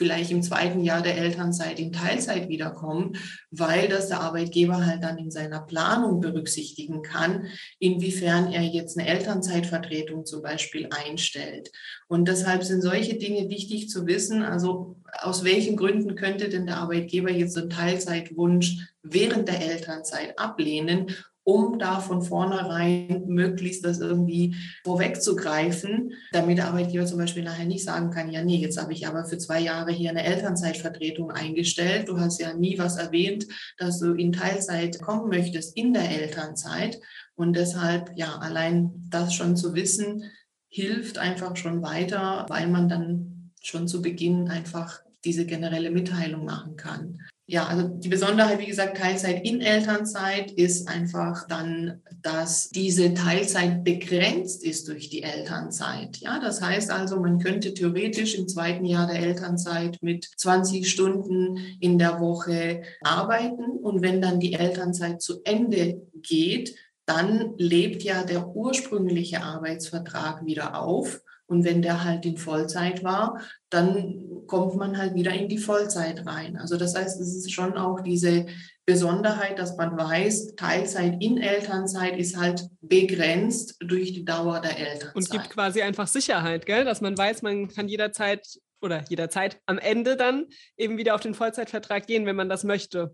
vielleicht 0.01 0.31
im 0.31 0.41
zweiten 0.41 0.83
Jahr 0.83 1.03
der 1.03 1.15
Elternzeit 1.15 1.79
in 1.79 1.91
Teilzeit 1.91 2.49
wiederkommen, 2.49 3.13
weil 3.51 3.87
das 3.87 4.07
der 4.07 4.21
Arbeitgeber 4.21 4.83
halt 4.83 5.03
dann 5.03 5.19
in 5.19 5.29
seiner 5.29 5.61
Planung 5.61 6.21
berücksichtigen 6.21 7.03
kann, 7.03 7.45
inwiefern 7.77 8.51
er 8.51 8.63
jetzt 8.63 8.97
eine 8.97 9.07
Elternzeitvertretung 9.07 10.25
zum 10.25 10.41
Beispiel 10.41 10.89
einstellt. 10.89 11.71
Und 12.07 12.27
deshalb 12.27 12.63
sind 12.63 12.81
solche 12.81 13.13
Dinge 13.19 13.47
wichtig 13.49 13.89
zu 13.89 14.07
wissen. 14.07 14.41
Also 14.41 14.95
aus 15.19 15.43
welchen 15.43 15.77
Gründen 15.77 16.15
könnte 16.15 16.49
denn 16.49 16.65
der 16.65 16.77
Arbeitgeber 16.77 17.29
jetzt 17.29 17.55
einen 17.55 17.69
Teilzeitwunsch 17.69 18.77
während 19.03 19.49
der 19.49 19.61
Elternzeit 19.61 20.39
ablehnen 20.39 21.15
um 21.43 21.79
da 21.79 21.99
von 21.99 22.21
vornherein 22.21 23.23
möglichst 23.27 23.83
das 23.83 23.99
irgendwie 23.99 24.55
vorwegzugreifen, 24.83 26.13
damit 26.31 26.59
der 26.59 26.67
Arbeitgeber 26.67 27.05
zum 27.05 27.17
Beispiel 27.17 27.43
nachher 27.43 27.65
nicht 27.65 27.83
sagen 27.83 28.11
kann, 28.11 28.31
ja, 28.31 28.43
nee, 28.43 28.57
jetzt 28.57 28.79
habe 28.79 28.93
ich 28.93 29.07
aber 29.07 29.25
für 29.25 29.37
zwei 29.37 29.59
Jahre 29.59 29.91
hier 29.91 30.11
eine 30.11 30.23
Elternzeitvertretung 30.23 31.31
eingestellt. 31.31 32.09
Du 32.09 32.19
hast 32.19 32.39
ja 32.39 32.53
nie 32.53 32.77
was 32.77 32.97
erwähnt, 32.97 33.47
dass 33.77 33.99
du 33.99 34.13
in 34.13 34.31
Teilzeit 34.31 35.01
kommen 35.01 35.29
möchtest 35.29 35.75
in 35.75 35.93
der 35.93 36.09
Elternzeit. 36.09 36.99
Und 37.35 37.55
deshalb, 37.55 38.11
ja, 38.15 38.37
allein 38.37 39.07
das 39.09 39.33
schon 39.33 39.55
zu 39.55 39.73
wissen, 39.73 40.23
hilft 40.67 41.17
einfach 41.17 41.55
schon 41.57 41.81
weiter, 41.81 42.45
weil 42.49 42.67
man 42.67 42.87
dann 42.87 43.51
schon 43.61 43.87
zu 43.87 44.01
Beginn 44.01 44.47
einfach 44.47 45.01
diese 45.23 45.45
generelle 45.45 45.91
Mitteilung 45.91 46.45
machen 46.45 46.75
kann 46.75 47.19
ja, 47.51 47.67
also 47.67 47.89
die 47.89 48.07
Besonderheit, 48.07 48.59
wie 48.59 48.67
gesagt, 48.67 48.95
Teilzeit 48.95 49.45
in 49.45 49.59
Elternzeit 49.59 50.51
ist 50.51 50.87
einfach 50.87 51.45
dann, 51.49 52.01
dass 52.21 52.69
diese 52.69 53.13
Teilzeit 53.13 53.83
begrenzt 53.83 54.63
ist 54.63 54.87
durch 54.87 55.09
die 55.09 55.21
Elternzeit. 55.21 56.15
Ja, 56.19 56.39
das 56.39 56.61
heißt 56.61 56.89
also, 56.91 57.19
man 57.19 57.39
könnte 57.39 57.73
theoretisch 57.73 58.35
im 58.35 58.47
zweiten 58.47 58.85
Jahr 58.85 59.05
der 59.05 59.19
Elternzeit 59.19 59.97
mit 60.01 60.29
20 60.37 60.89
Stunden 60.89 61.57
in 61.81 61.99
der 61.99 62.21
Woche 62.21 62.83
arbeiten 63.01 63.79
und 63.81 64.01
wenn 64.01 64.21
dann 64.21 64.39
die 64.39 64.53
Elternzeit 64.53 65.21
zu 65.21 65.41
Ende 65.43 66.07
geht, 66.21 66.73
dann 67.05 67.55
lebt 67.57 68.03
ja 68.03 68.23
der 68.23 68.55
ursprüngliche 68.55 69.43
Arbeitsvertrag 69.43 70.45
wieder 70.45 70.81
auf. 70.81 71.19
Und 71.51 71.65
wenn 71.65 71.81
der 71.81 72.05
halt 72.05 72.25
in 72.25 72.37
Vollzeit 72.37 73.03
war, 73.03 73.41
dann 73.69 74.47
kommt 74.47 74.75
man 74.75 74.97
halt 74.97 75.15
wieder 75.15 75.33
in 75.33 75.49
die 75.49 75.57
Vollzeit 75.57 76.25
rein. 76.25 76.55
Also 76.55 76.77
das 76.77 76.95
heißt, 76.95 77.19
es 77.19 77.35
ist 77.35 77.51
schon 77.51 77.77
auch 77.77 77.99
diese 77.99 78.45
Besonderheit, 78.85 79.59
dass 79.59 79.75
man 79.75 79.97
weiß, 79.97 80.55
Teilzeit 80.55 81.21
in 81.21 81.37
Elternzeit 81.37 82.17
ist 82.17 82.37
halt 82.37 82.69
begrenzt 82.79 83.75
durch 83.81 84.13
die 84.13 84.23
Dauer 84.23 84.61
der 84.61 84.79
Elternzeit. 84.79 85.15
Und 85.15 85.29
gibt 85.29 85.49
quasi 85.49 85.81
einfach 85.81 86.07
Sicherheit, 86.07 86.65
gell? 86.65 86.85
dass 86.85 87.01
man 87.01 87.17
weiß, 87.17 87.41
man 87.41 87.67
kann 87.67 87.89
jederzeit 87.89 88.47
oder 88.81 89.03
jederzeit 89.09 89.59
am 89.65 89.77
Ende 89.77 90.15
dann 90.15 90.45
eben 90.77 90.97
wieder 90.97 91.15
auf 91.15 91.21
den 91.21 91.33
Vollzeitvertrag 91.33 92.07
gehen, 92.07 92.25
wenn 92.25 92.37
man 92.37 92.47
das 92.47 92.63
möchte. 92.63 93.13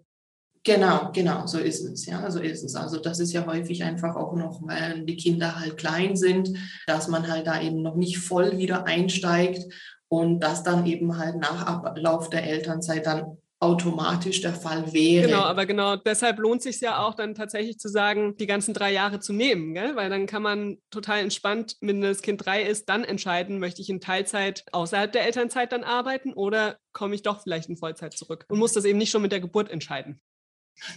Genau, 0.63 1.11
genau, 1.13 1.47
so 1.47 1.59
ist 1.59 1.83
es. 1.83 2.05
Ja, 2.05 2.29
so 2.29 2.39
ist 2.39 2.63
es. 2.63 2.75
Also 2.75 2.99
das 2.99 3.19
ist 3.19 3.33
ja 3.33 3.45
häufig 3.45 3.83
einfach 3.83 4.15
auch 4.15 4.33
noch, 4.35 4.59
weil 4.61 5.05
die 5.05 5.15
Kinder 5.15 5.59
halt 5.59 5.77
klein 5.77 6.15
sind, 6.15 6.57
dass 6.87 7.07
man 7.07 7.27
halt 7.27 7.47
da 7.47 7.61
eben 7.61 7.81
noch 7.81 7.95
nicht 7.95 8.19
voll 8.19 8.57
wieder 8.57 8.85
einsteigt 8.85 9.63
und 10.09 10.39
das 10.39 10.63
dann 10.63 10.85
eben 10.85 11.17
halt 11.17 11.37
nach 11.37 11.65
Ablauf 11.65 12.29
der 12.29 12.43
Elternzeit 12.43 13.05
dann 13.05 13.37
automatisch 13.59 14.41
der 14.41 14.53
Fall 14.53 14.93
wäre. 14.93 15.27
Genau, 15.27 15.41
aber 15.41 15.65
genau 15.65 15.95
deshalb 15.95 16.37
lohnt 16.37 16.61
sich 16.61 16.79
ja 16.79 17.03
auch 17.03 17.15
dann 17.15 17.33
tatsächlich 17.33 17.79
zu 17.79 17.89
sagen, 17.89 18.35
die 18.37 18.45
ganzen 18.45 18.73
drei 18.73 18.93
Jahre 18.93 19.19
zu 19.19 19.33
nehmen, 19.33 19.73
gell? 19.73 19.95
weil 19.95 20.09
dann 20.09 20.27
kann 20.27 20.43
man 20.43 20.77
total 20.91 21.21
entspannt, 21.21 21.75
wenn 21.81 22.01
das 22.01 22.21
Kind 22.21 22.45
drei 22.45 22.61
ist, 22.61 22.87
dann 22.87 23.03
entscheiden, 23.03 23.59
möchte 23.59 23.81
ich 23.81 23.89
in 23.89 23.99
Teilzeit 23.99 24.63
außerhalb 24.71 25.11
der 25.11 25.25
Elternzeit 25.25 25.71
dann 25.71 25.83
arbeiten 25.83 26.33
oder 26.33 26.77
komme 26.93 27.15
ich 27.15 27.23
doch 27.23 27.41
vielleicht 27.41 27.69
in 27.69 27.77
Vollzeit 27.77 28.13
zurück 28.13 28.45
und 28.47 28.59
muss 28.59 28.73
das 28.73 28.85
eben 28.85 28.99
nicht 28.99 29.09
schon 29.09 29.23
mit 29.23 29.31
der 29.31 29.41
Geburt 29.41 29.71
entscheiden. 29.71 30.21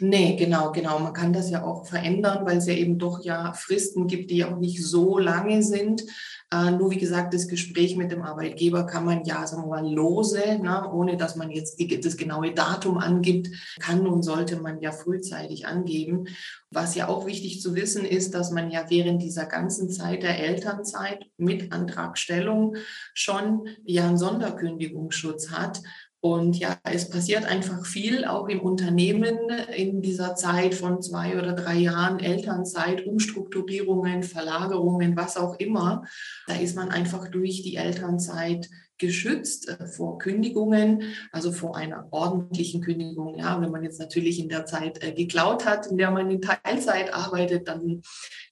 Nee, 0.01 0.37
genau, 0.37 0.73
genau. 0.73 0.99
Man 0.99 1.15
kann 1.15 1.33
das 1.33 1.51
ja 1.51 1.65
auch 1.65 1.87
verändern, 1.87 2.45
weil 2.45 2.59
es 2.59 2.67
ja 2.67 2.75
eben 2.75 2.99
doch 2.99 3.25
ja 3.25 3.53
Fristen 3.55 4.07
gibt, 4.07 4.31
die 4.31 4.45
auch 4.45 4.59
nicht 4.59 4.85
so 4.85 5.19
lange 5.19 5.63
sind. 5.63 6.05
Äh, 6.53 6.73
nur 6.73 6.91
wie 6.91 6.99
gesagt, 6.99 7.33
das 7.33 7.49
Gespräch 7.49 7.97
mit 7.97 8.11
dem 8.11 8.23
Arbeitgeber 8.23 8.85
kann 8.85 9.05
man 9.05 9.25
ja, 9.25 9.47
sagen 9.47 9.63
wir 9.63 9.69
mal, 9.69 9.89
lose, 9.89 10.59
ne, 10.61 10.91
ohne 10.93 11.17
dass 11.17 11.37
man 11.37 11.51
jetzt 11.51 11.79
die, 11.79 12.01
das 12.01 12.17
genaue 12.17 12.53
Datum 12.53 12.99
angibt, 12.99 13.49
kann 13.79 14.07
und 14.07 14.23
sollte 14.23 14.57
man 14.57 14.81
ja 14.81 14.91
frühzeitig 14.93 15.67
angeben. 15.67 16.27
Was 16.71 16.95
ja 16.95 17.09
auch 17.09 17.25
wichtig 17.25 17.61
zu 17.61 17.75
wissen 17.75 18.05
ist, 18.05 18.35
dass 18.35 18.51
man 18.51 18.71
ja 18.71 18.85
während 18.89 19.23
dieser 19.23 19.47
ganzen 19.47 19.91
Zeit 19.91 20.23
der 20.23 20.41
Elternzeit 20.41 21.25
mit 21.37 21.73
Antragstellung 21.73 22.77
schon 23.15 23.69
ja 23.85 24.09
einen 24.09 24.19
Sonderkündigungsschutz 24.19 25.51
hat. 25.51 25.81
Und 26.23 26.59
ja, 26.59 26.79
es 26.85 27.09
passiert 27.09 27.47
einfach 27.47 27.87
viel, 27.87 28.27
auch 28.27 28.49
im 28.49 28.61
Unternehmen 28.61 29.39
in 29.75 30.03
dieser 30.03 30.35
Zeit 30.35 30.75
von 30.75 31.00
zwei 31.00 31.39
oder 31.39 31.55
drei 31.55 31.77
Jahren 31.77 32.21
Elternzeit, 32.21 33.07
Umstrukturierungen, 33.07 34.23
Verlagerungen, 34.23 35.17
was 35.17 35.39
auch 35.39 35.59
immer. 35.59 36.05
Da 36.47 36.57
ist 36.57 36.77
man 36.77 36.91
einfach 36.91 37.29
durch 37.29 37.62
die 37.62 37.77
Elternzeit 37.77 38.69
geschützt 39.00 39.69
äh, 39.69 39.87
vor 39.87 40.19
Kündigungen, 40.19 41.02
also 41.33 41.50
vor 41.50 41.76
einer 41.76 42.07
ordentlichen 42.12 42.80
Kündigung. 42.83 43.37
Ja, 43.37 43.61
wenn 43.61 43.71
man 43.71 43.83
jetzt 43.83 43.99
natürlich 43.99 44.38
in 44.38 44.49
der 44.49 44.66
Zeit 44.66 45.02
äh, 45.02 45.12
geklaut 45.12 45.66
hat, 45.66 45.87
in 45.88 45.99
der 45.99 46.12
man 46.12 46.30
in 46.30 46.40
Teilzeit 46.40 47.12
arbeitet, 47.12 47.66
dann 47.66 48.02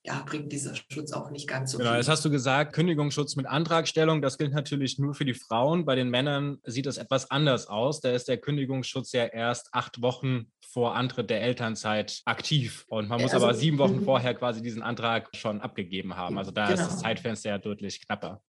ja, 0.02 0.22
bringt 0.26 0.50
dieser 0.52 0.74
Schutz 0.74 1.12
auch 1.12 1.30
nicht 1.30 1.46
ganz 1.46 1.72
so 1.72 1.78
genau, 1.78 1.90
viel. 1.90 1.98
Jetzt 1.98 2.08
hast 2.08 2.24
du 2.24 2.30
gesagt, 2.30 2.72
Kündigungsschutz 2.72 3.36
mit 3.36 3.46
Antragstellung, 3.46 4.22
das 4.22 4.38
gilt 4.38 4.52
natürlich 4.52 4.98
nur 4.98 5.14
für 5.14 5.24
die 5.24 5.34
Frauen. 5.34 5.84
Bei 5.84 5.94
den 5.94 6.08
Männern 6.08 6.58
sieht 6.64 6.86
es 6.86 6.96
etwas 6.96 7.30
anders 7.30 7.66
aus. 7.66 8.00
Da 8.00 8.10
ist 8.10 8.26
der 8.26 8.38
Kündigungsschutz 8.38 9.12
ja 9.12 9.26
erst 9.26 9.68
acht 9.72 10.00
Wochen 10.02 10.50
vor 10.66 10.96
Antritt 10.96 11.30
der 11.30 11.42
Elternzeit 11.42 12.22
aktiv. 12.24 12.84
Und 12.88 13.08
man 13.08 13.20
muss 13.20 13.34
also, 13.34 13.46
aber 13.46 13.54
sieben 13.54 13.78
Wochen 13.78 14.00
vorher 14.04 14.34
quasi 14.34 14.62
diesen 14.62 14.82
Antrag 14.82 15.28
schon 15.36 15.60
abgegeben 15.60 16.16
haben. 16.16 16.38
Also 16.38 16.50
da 16.50 16.68
genau. 16.68 16.80
ist 16.80 16.86
das 16.86 16.98
Zeitfenster 17.00 17.50
ja 17.50 17.58
deutlich 17.58 18.06
knapper. 18.06 18.42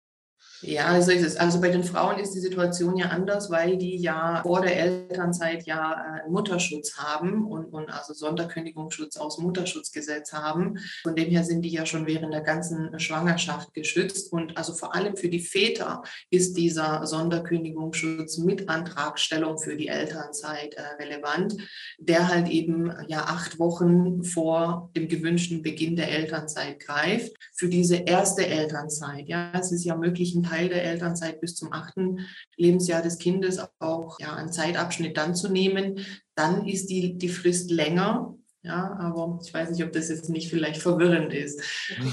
Ja, 0.61 0.99
so 1.01 1.11
ist 1.11 1.23
es. 1.23 1.35
Also 1.35 1.61
bei 1.61 1.69
den 1.69 1.83
Frauen 1.83 2.19
ist 2.19 2.33
die 2.33 2.39
Situation 2.39 2.97
ja 2.97 3.07
anders, 3.07 3.51
weil 3.51 3.77
die 3.77 3.97
ja 3.97 4.41
vor 4.41 4.61
der 4.61 4.79
Elternzeit 4.79 5.67
ja 5.67 6.23
äh, 6.25 6.29
Mutterschutz 6.29 6.97
haben 6.97 7.45
und, 7.45 7.65
und 7.65 7.91
also 7.91 8.13
Sonderkündigungsschutz 8.13 9.17
aus 9.17 9.37
Mutterschutzgesetz 9.37 10.33
haben. 10.33 10.79
Von 11.03 11.15
dem 11.15 11.29
her 11.29 11.43
sind 11.43 11.61
die 11.61 11.69
ja 11.69 11.85
schon 11.85 12.07
während 12.07 12.33
der 12.33 12.41
ganzen 12.41 12.99
Schwangerschaft 12.99 13.73
geschützt. 13.75 14.33
Und 14.33 14.57
also 14.57 14.73
vor 14.73 14.95
allem 14.95 15.15
für 15.15 15.29
die 15.29 15.39
Väter 15.39 16.01
ist 16.31 16.57
dieser 16.57 17.05
Sonderkündigungsschutz 17.05 18.39
mit 18.39 18.67
Antragstellung 18.67 19.59
für 19.59 19.75
die 19.75 19.89
Elternzeit 19.89 20.73
äh, 20.73 20.81
relevant, 21.03 21.55
der 21.99 22.29
halt 22.29 22.49
eben 22.49 22.91
ja 23.07 23.25
acht 23.25 23.59
Wochen 23.59 24.23
vor 24.23 24.89
dem 24.95 25.07
gewünschten 25.07 25.61
Beginn 25.61 25.95
der 25.95 26.11
Elternzeit 26.11 26.79
greift. 26.79 27.33
Für 27.55 27.69
diese 27.69 27.97
erste 27.97 28.47
Elternzeit, 28.47 29.27
ja, 29.27 29.51
es 29.53 29.71
ist 29.71 29.83
ja 29.83 29.95
möglich, 29.95 30.33
ein 30.33 30.46
Teil 30.47 30.69
der 30.69 30.83
Elternzeit 30.83 31.41
bis 31.41 31.55
zum 31.55 31.73
achten 31.73 32.27
Lebensjahr 32.55 33.01
des 33.01 33.17
Kindes 33.17 33.59
auch 33.79 34.19
ja, 34.19 34.35
einen 34.35 34.51
Zeitabschnitt 34.51 35.17
dann 35.17 35.35
zu 35.35 35.49
nehmen. 35.49 36.05
Dann 36.35 36.67
ist 36.67 36.87
die, 36.87 37.17
die 37.17 37.29
Frist 37.29 37.71
länger. 37.71 38.35
Ja, 38.63 38.97
aber 38.99 39.39
ich 39.45 39.53
weiß 39.53 39.69
nicht, 39.69 39.83
ob 39.83 39.93
das 39.93 40.09
jetzt 40.09 40.29
nicht 40.29 40.49
vielleicht 40.49 40.81
verwirrend 40.81 41.33
ist. 41.33 41.61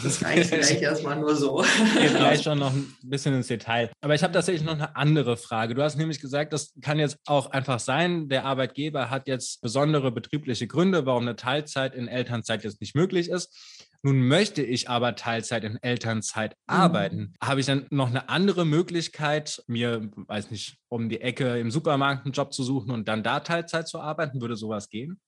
Das 0.02 0.22
reicht 0.22 0.50
vielleicht 0.50 0.82
erstmal 0.82 1.18
nur 1.18 1.34
so. 1.34 1.64
Geht 1.98 2.16
gleich 2.16 2.42
schon 2.42 2.58
noch 2.58 2.72
ein 2.72 2.94
bisschen 3.02 3.34
ins 3.34 3.48
Detail. 3.48 3.90
Aber 4.00 4.14
ich 4.14 4.22
habe 4.22 4.32
tatsächlich 4.32 4.64
noch 4.64 4.74
eine 4.74 4.94
andere 4.94 5.36
Frage. 5.36 5.74
Du 5.74 5.82
hast 5.82 5.96
nämlich 5.96 6.20
gesagt, 6.20 6.52
das 6.52 6.72
kann 6.80 6.98
jetzt 6.98 7.18
auch 7.26 7.50
einfach 7.50 7.80
sein, 7.80 8.28
der 8.28 8.44
Arbeitgeber 8.44 9.10
hat 9.10 9.26
jetzt 9.26 9.62
besondere 9.62 10.12
betriebliche 10.12 10.66
Gründe, 10.66 11.06
warum 11.06 11.22
eine 11.22 11.36
Teilzeit 11.36 11.94
in 11.94 12.08
Elternzeit 12.08 12.62
jetzt 12.62 12.80
nicht 12.80 12.94
möglich 12.94 13.30
ist. 13.30 13.50
Nun 14.04 14.28
möchte 14.28 14.62
ich 14.62 14.90
aber 14.90 15.16
Teilzeit 15.16 15.64
in 15.64 15.82
Elternzeit 15.82 16.56
mhm. 16.68 16.74
arbeiten. 16.74 17.34
Habe 17.42 17.60
ich 17.60 17.66
dann 17.66 17.86
noch 17.88 18.10
eine 18.10 18.28
andere 18.28 18.66
Möglichkeit, 18.66 19.64
mir, 19.66 20.10
weiß 20.14 20.50
nicht, 20.50 20.76
um 20.90 21.08
die 21.08 21.22
Ecke 21.22 21.58
im 21.58 21.70
Supermarkt 21.70 22.26
einen 22.26 22.32
Job 22.32 22.52
zu 22.52 22.62
suchen 22.62 22.90
und 22.90 23.08
dann 23.08 23.22
da 23.22 23.40
Teilzeit 23.40 23.88
zu 23.88 23.98
arbeiten? 23.98 24.42
Würde 24.42 24.56
sowas 24.56 24.90
gehen? 24.90 25.18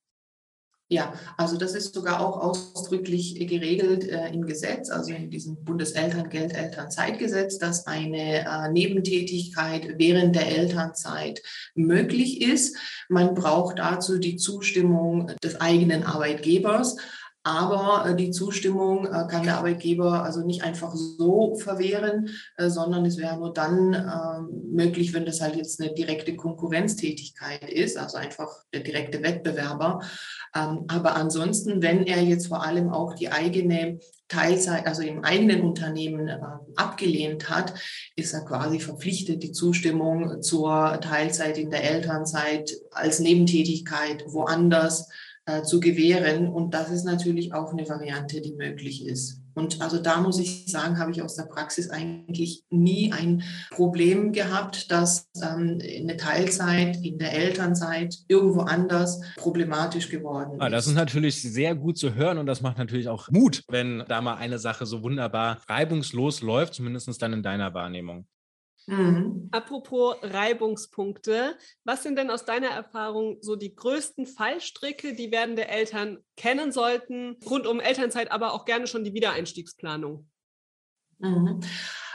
Ja, 0.88 1.14
also 1.36 1.56
das 1.56 1.74
ist 1.74 1.94
sogar 1.94 2.20
auch 2.20 2.40
ausdrücklich 2.40 3.34
geregelt 3.48 4.08
äh, 4.08 4.28
im 4.28 4.46
Gesetz, 4.46 4.88
also 4.88 5.12
in 5.12 5.30
diesem 5.30 5.64
Bundeselterngeld 5.64 6.54
Elternzeitgesetz, 6.54 7.58
dass 7.58 7.88
eine 7.88 8.46
äh, 8.46 8.70
Nebentätigkeit 8.70 9.98
während 9.98 10.36
der 10.36 10.46
Elternzeit 10.46 11.42
möglich 11.74 12.40
ist. 12.40 12.76
Man 13.08 13.34
braucht 13.34 13.80
dazu 13.80 14.18
die 14.18 14.36
Zustimmung 14.36 15.32
des 15.42 15.60
eigenen 15.60 16.04
Arbeitgebers. 16.04 16.96
Aber 17.46 18.10
äh, 18.10 18.16
die 18.16 18.32
Zustimmung 18.32 19.06
äh, 19.06 19.24
kann 19.30 19.44
der 19.44 19.58
Arbeitgeber 19.58 20.24
also 20.24 20.44
nicht 20.44 20.64
einfach 20.64 20.92
so 20.96 21.54
verwehren, 21.54 22.28
äh, 22.56 22.68
sondern 22.68 23.06
es 23.06 23.18
wäre 23.18 23.36
nur 23.36 23.52
dann 23.52 23.94
ähm, 23.94 24.72
möglich, 24.72 25.14
wenn 25.14 25.24
das 25.24 25.40
halt 25.40 25.54
jetzt 25.54 25.80
eine 25.80 25.94
direkte 25.94 26.34
Konkurrenztätigkeit 26.34 27.70
ist, 27.70 27.98
also 27.98 28.16
einfach 28.16 28.48
der 28.74 28.80
direkte 28.80 29.22
Wettbewerber. 29.22 30.00
Ähm, 30.56 30.86
aber 30.88 31.14
ansonsten, 31.14 31.82
wenn 31.82 32.02
er 32.02 32.20
jetzt 32.20 32.48
vor 32.48 32.64
allem 32.64 32.90
auch 32.90 33.14
die 33.14 33.30
eigene 33.30 34.00
Teilzeit, 34.26 34.84
also 34.84 35.02
im 35.02 35.22
eigenen 35.22 35.60
Unternehmen 35.60 36.28
abgelehnt 36.74 37.48
hat, 37.48 37.74
ist 38.16 38.34
er 38.34 38.44
quasi 38.44 38.80
verpflichtet, 38.80 39.44
die 39.44 39.52
Zustimmung 39.52 40.42
zur 40.42 40.98
Teilzeit 41.00 41.58
in 41.58 41.70
der 41.70 41.88
Elternzeit 41.88 42.72
als 42.90 43.20
Nebentätigkeit 43.20 44.24
woanders 44.26 45.08
äh, 45.46 45.62
zu 45.62 45.80
gewähren. 45.80 46.48
Und 46.48 46.74
das 46.74 46.90
ist 46.90 47.04
natürlich 47.04 47.54
auch 47.54 47.72
eine 47.72 47.88
Variante, 47.88 48.40
die 48.40 48.54
möglich 48.54 49.06
ist. 49.06 49.40
Und 49.54 49.80
also 49.80 49.98
da 49.98 50.20
muss 50.20 50.38
ich 50.38 50.66
sagen, 50.66 50.98
habe 50.98 51.10
ich 51.10 51.22
aus 51.22 51.34
der 51.34 51.44
Praxis 51.44 51.88
eigentlich 51.88 52.64
nie 52.68 53.10
ein 53.12 53.42
Problem 53.70 54.32
gehabt, 54.32 54.90
dass 54.90 55.30
ähm, 55.42 55.78
eine 55.80 56.18
Teilzeit 56.18 57.02
in 57.02 57.18
der 57.18 57.32
Elternzeit 57.32 58.14
irgendwo 58.28 58.60
anders 58.60 59.22
problematisch 59.36 60.10
geworden 60.10 60.56
ist. 60.56 60.60
Ah, 60.60 60.68
das 60.68 60.86
ist 60.86 60.94
natürlich 60.94 61.40
sehr 61.40 61.74
gut 61.74 61.96
zu 61.96 62.14
hören 62.14 62.36
und 62.36 62.44
das 62.44 62.60
macht 62.60 62.76
natürlich 62.76 63.08
auch 63.08 63.30
Mut, 63.30 63.62
wenn 63.68 64.04
da 64.08 64.20
mal 64.20 64.34
eine 64.34 64.58
Sache 64.58 64.84
so 64.84 65.02
wunderbar 65.02 65.62
reibungslos 65.68 66.42
läuft, 66.42 66.74
zumindest 66.74 67.22
dann 67.22 67.32
in 67.32 67.42
deiner 67.42 67.72
Wahrnehmung. 67.72 68.26
Mhm. 68.86 69.48
Apropos 69.50 70.16
Reibungspunkte, 70.22 71.56
was 71.84 72.04
sind 72.04 72.16
denn 72.16 72.30
aus 72.30 72.44
deiner 72.44 72.68
Erfahrung 72.68 73.38
so 73.40 73.56
die 73.56 73.74
größten 73.74 74.26
Fallstricke, 74.26 75.14
die 75.14 75.32
werdende 75.32 75.66
Eltern 75.66 76.18
kennen 76.36 76.70
sollten, 76.70 77.36
rund 77.48 77.66
um 77.66 77.80
Elternzeit, 77.80 78.30
aber 78.30 78.52
auch 78.52 78.64
gerne 78.64 78.86
schon 78.86 79.02
die 79.02 79.14
Wiedereinstiegsplanung? 79.14 80.28
Mhm. 81.18 81.60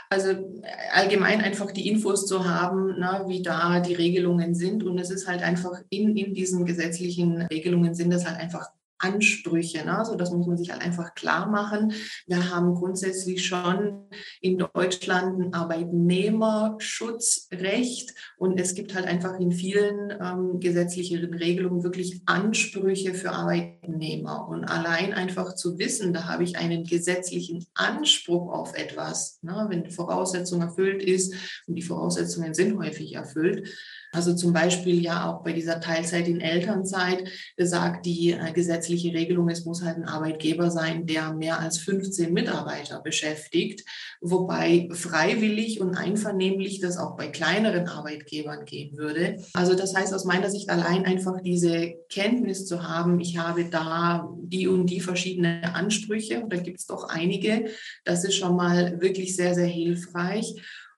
Also 0.08 0.30
äh, 0.30 0.62
allgemein 0.92 1.40
einfach 1.40 1.70
die 1.72 1.88
Infos 1.88 2.26
zu 2.26 2.46
haben, 2.46 2.96
na, 2.98 3.28
wie 3.28 3.42
da 3.42 3.80
die 3.80 3.94
Regelungen 3.94 4.54
sind. 4.54 4.82
Und 4.82 4.98
es 4.98 5.10
ist 5.10 5.26
halt 5.26 5.42
einfach 5.42 5.72
in, 5.90 6.16
in 6.16 6.34
diesen 6.34 6.64
gesetzlichen 6.64 7.42
Regelungen 7.42 7.94
sind 7.94 8.12
es 8.12 8.26
halt 8.26 8.38
einfach 8.38 8.68
Ansprüche. 9.02 9.84
Ne? 9.84 9.98
Also 9.98 10.14
das 10.14 10.30
muss 10.30 10.46
man 10.46 10.56
sich 10.56 10.70
halt 10.70 10.80
einfach 10.80 11.14
klar 11.14 11.50
machen. 11.50 11.92
Wir 12.26 12.48
haben 12.50 12.74
grundsätzlich 12.74 13.44
schon 13.44 14.06
in 14.40 14.56
Deutschland 14.58 15.40
ein 15.40 15.52
Arbeitnehmerschutzrecht 15.54 18.14
und 18.36 18.60
es 18.60 18.74
gibt 18.74 18.94
halt 18.94 19.06
einfach 19.06 19.40
in 19.40 19.52
vielen 19.52 20.12
ähm, 20.20 20.60
gesetzlichen 20.60 21.32
Regelungen 21.34 21.82
wirklich 21.82 22.22
Ansprüche 22.26 23.14
für 23.14 23.32
Arbeitnehmer. 23.32 24.46
Und 24.48 24.64
allein 24.64 25.12
einfach 25.12 25.54
zu 25.54 25.78
wissen, 25.78 26.12
da 26.12 26.28
habe 26.28 26.44
ich 26.44 26.56
einen 26.56 26.84
gesetzlichen 26.84 27.66
Anspruch 27.74 28.52
auf 28.52 28.74
etwas, 28.74 29.40
ne? 29.42 29.66
wenn 29.68 29.82
die 29.84 29.90
Voraussetzung 29.90 30.60
erfüllt 30.60 31.02
ist 31.02 31.34
und 31.66 31.74
die 31.74 31.82
Voraussetzungen 31.82 32.54
sind 32.54 32.78
häufig 32.78 33.14
erfüllt, 33.14 33.68
also 34.12 34.34
zum 34.34 34.52
Beispiel 34.52 35.02
ja 35.02 35.30
auch 35.30 35.42
bei 35.42 35.52
dieser 35.52 35.80
Teilzeit 35.80 36.28
in 36.28 36.40
Elternzeit 36.40 37.28
sagt 37.56 38.04
die 38.04 38.32
äh, 38.32 38.52
gesetzliche 38.52 39.14
Regelung, 39.14 39.48
es 39.48 39.64
muss 39.64 39.82
halt 39.82 39.96
ein 39.96 40.04
Arbeitgeber 40.04 40.70
sein, 40.70 41.06
der 41.06 41.32
mehr 41.32 41.58
als 41.58 41.78
15 41.78 42.32
Mitarbeiter 42.32 43.00
beschäftigt, 43.00 43.84
wobei 44.20 44.88
freiwillig 44.92 45.80
und 45.80 45.96
einvernehmlich 45.96 46.80
das 46.80 46.98
auch 46.98 47.16
bei 47.16 47.28
kleineren 47.28 47.88
Arbeitgebern 47.88 48.66
gehen 48.66 48.98
würde. 48.98 49.42
Also 49.54 49.74
das 49.74 49.94
heißt 49.94 50.12
aus 50.12 50.26
meiner 50.26 50.50
Sicht 50.50 50.68
allein 50.68 51.06
einfach 51.06 51.40
diese 51.40 51.94
Kenntnis 52.10 52.66
zu 52.66 52.86
haben, 52.86 53.18
ich 53.18 53.38
habe 53.38 53.64
da 53.70 54.28
die 54.42 54.68
und 54.68 54.86
die 54.86 55.00
verschiedene 55.00 55.74
Ansprüche, 55.74 56.44
da 56.48 56.58
gibt 56.58 56.80
es 56.80 56.86
doch 56.86 57.08
einige, 57.08 57.70
das 58.04 58.24
ist 58.24 58.36
schon 58.36 58.56
mal 58.56 59.00
wirklich 59.00 59.34
sehr, 59.34 59.54
sehr 59.54 59.66
hilfreich. 59.66 60.54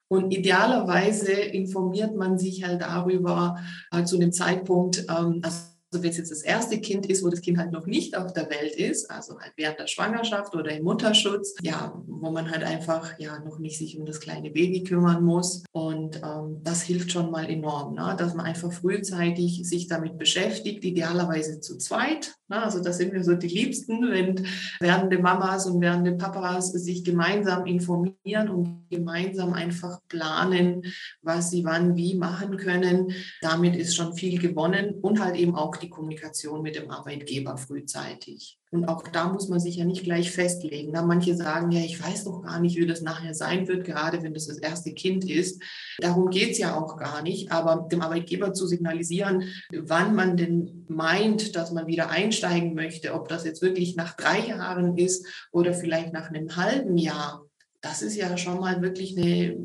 Und 0.08 0.30
idealerweise 0.32 1.32
informiert 1.32 2.14
man 2.14 2.38
sich 2.38 2.64
halt 2.64 2.82
darüber 2.82 3.58
äh, 3.90 4.04
zu 4.04 4.18
dem 4.18 4.32
Zeitpunkt, 4.32 5.06
ähm, 5.08 5.40
also 5.42 5.74
wenn 6.02 6.10
es 6.10 6.16
jetzt 6.16 6.30
das 6.30 6.42
erste 6.42 6.80
Kind 6.80 7.06
ist, 7.06 7.22
wo 7.22 7.28
das 7.28 7.40
Kind 7.40 7.58
halt 7.58 7.72
noch 7.72 7.86
nicht 7.86 8.16
auf 8.16 8.32
der 8.32 8.50
Welt 8.50 8.74
ist, 8.74 9.10
also 9.10 9.38
halt 9.38 9.52
während 9.56 9.78
der 9.78 9.86
Schwangerschaft 9.86 10.54
oder 10.54 10.72
im 10.76 10.84
Mutterschutz, 10.84 11.54
ja, 11.62 12.02
wo 12.06 12.30
man 12.30 12.50
halt 12.50 12.64
einfach 12.64 13.18
ja 13.18 13.38
noch 13.40 13.58
nicht 13.58 13.78
sich 13.78 13.98
um 13.98 14.06
das 14.06 14.20
kleine 14.20 14.50
Baby 14.50 14.82
kümmern 14.82 15.24
muss. 15.24 15.64
Und 15.72 16.16
ähm, 16.16 16.60
das 16.62 16.82
hilft 16.82 17.12
schon 17.12 17.30
mal 17.30 17.48
enorm, 17.48 17.94
ne? 17.94 18.14
dass 18.18 18.34
man 18.34 18.46
einfach 18.46 18.72
frühzeitig 18.72 19.68
sich 19.68 19.86
damit 19.86 20.18
beschäftigt, 20.18 20.84
idealerweise 20.84 21.60
zu 21.60 21.78
zweit. 21.78 22.34
Also 22.62 22.82
das 22.82 22.98
sind 22.98 23.12
wir 23.12 23.24
so 23.24 23.34
die 23.34 23.48
Liebsten, 23.48 24.10
wenn 24.10 24.46
werdende 24.80 25.18
Mamas 25.18 25.66
und 25.66 25.80
werdende 25.80 26.12
Papas 26.12 26.72
sich 26.72 27.04
gemeinsam 27.04 27.66
informieren 27.66 28.48
und 28.48 28.88
gemeinsam 28.90 29.52
einfach 29.52 30.00
planen, 30.08 30.82
was 31.22 31.50
sie 31.50 31.64
wann 31.64 31.96
wie 31.96 32.14
machen 32.14 32.56
können. 32.56 33.12
Damit 33.40 33.76
ist 33.76 33.94
schon 33.94 34.14
viel 34.14 34.38
gewonnen 34.38 34.94
und 35.00 35.20
halt 35.20 35.36
eben 35.36 35.54
auch 35.54 35.76
die 35.76 35.90
Kommunikation 35.90 36.62
mit 36.62 36.76
dem 36.76 36.90
Arbeitgeber 36.90 37.56
frühzeitig. 37.56 38.58
Und 38.74 38.86
auch 38.86 39.04
da 39.04 39.28
muss 39.28 39.48
man 39.48 39.60
sich 39.60 39.76
ja 39.76 39.84
nicht 39.84 40.02
gleich 40.02 40.32
festlegen. 40.32 40.90
Na, 40.92 41.02
manche 41.02 41.36
sagen 41.36 41.70
ja, 41.70 41.80
ich 41.80 42.02
weiß 42.02 42.24
doch 42.24 42.42
gar 42.42 42.58
nicht, 42.58 42.76
wie 42.76 42.86
das 42.86 43.02
nachher 43.02 43.32
sein 43.32 43.68
wird, 43.68 43.84
gerade 43.84 44.22
wenn 44.24 44.34
das 44.34 44.48
das 44.48 44.58
erste 44.58 44.92
Kind 44.92 45.30
ist. 45.30 45.62
Darum 45.98 46.28
geht 46.28 46.50
es 46.50 46.58
ja 46.58 46.76
auch 46.76 46.96
gar 46.96 47.22
nicht. 47.22 47.52
Aber 47.52 47.86
dem 47.90 48.02
Arbeitgeber 48.02 48.52
zu 48.52 48.66
signalisieren, 48.66 49.44
wann 49.72 50.16
man 50.16 50.36
denn 50.36 50.84
meint, 50.88 51.54
dass 51.54 51.70
man 51.70 51.86
wieder 51.86 52.10
einsteigen 52.10 52.74
möchte, 52.74 53.14
ob 53.14 53.28
das 53.28 53.44
jetzt 53.44 53.62
wirklich 53.62 53.94
nach 53.94 54.16
drei 54.16 54.40
Jahren 54.48 54.98
ist 54.98 55.24
oder 55.52 55.72
vielleicht 55.72 56.12
nach 56.12 56.30
einem 56.30 56.56
halben 56.56 56.98
Jahr, 56.98 57.46
das 57.80 58.02
ist 58.02 58.16
ja 58.16 58.36
schon 58.36 58.58
mal 58.58 58.82
wirklich 58.82 59.16
eine 59.16 59.56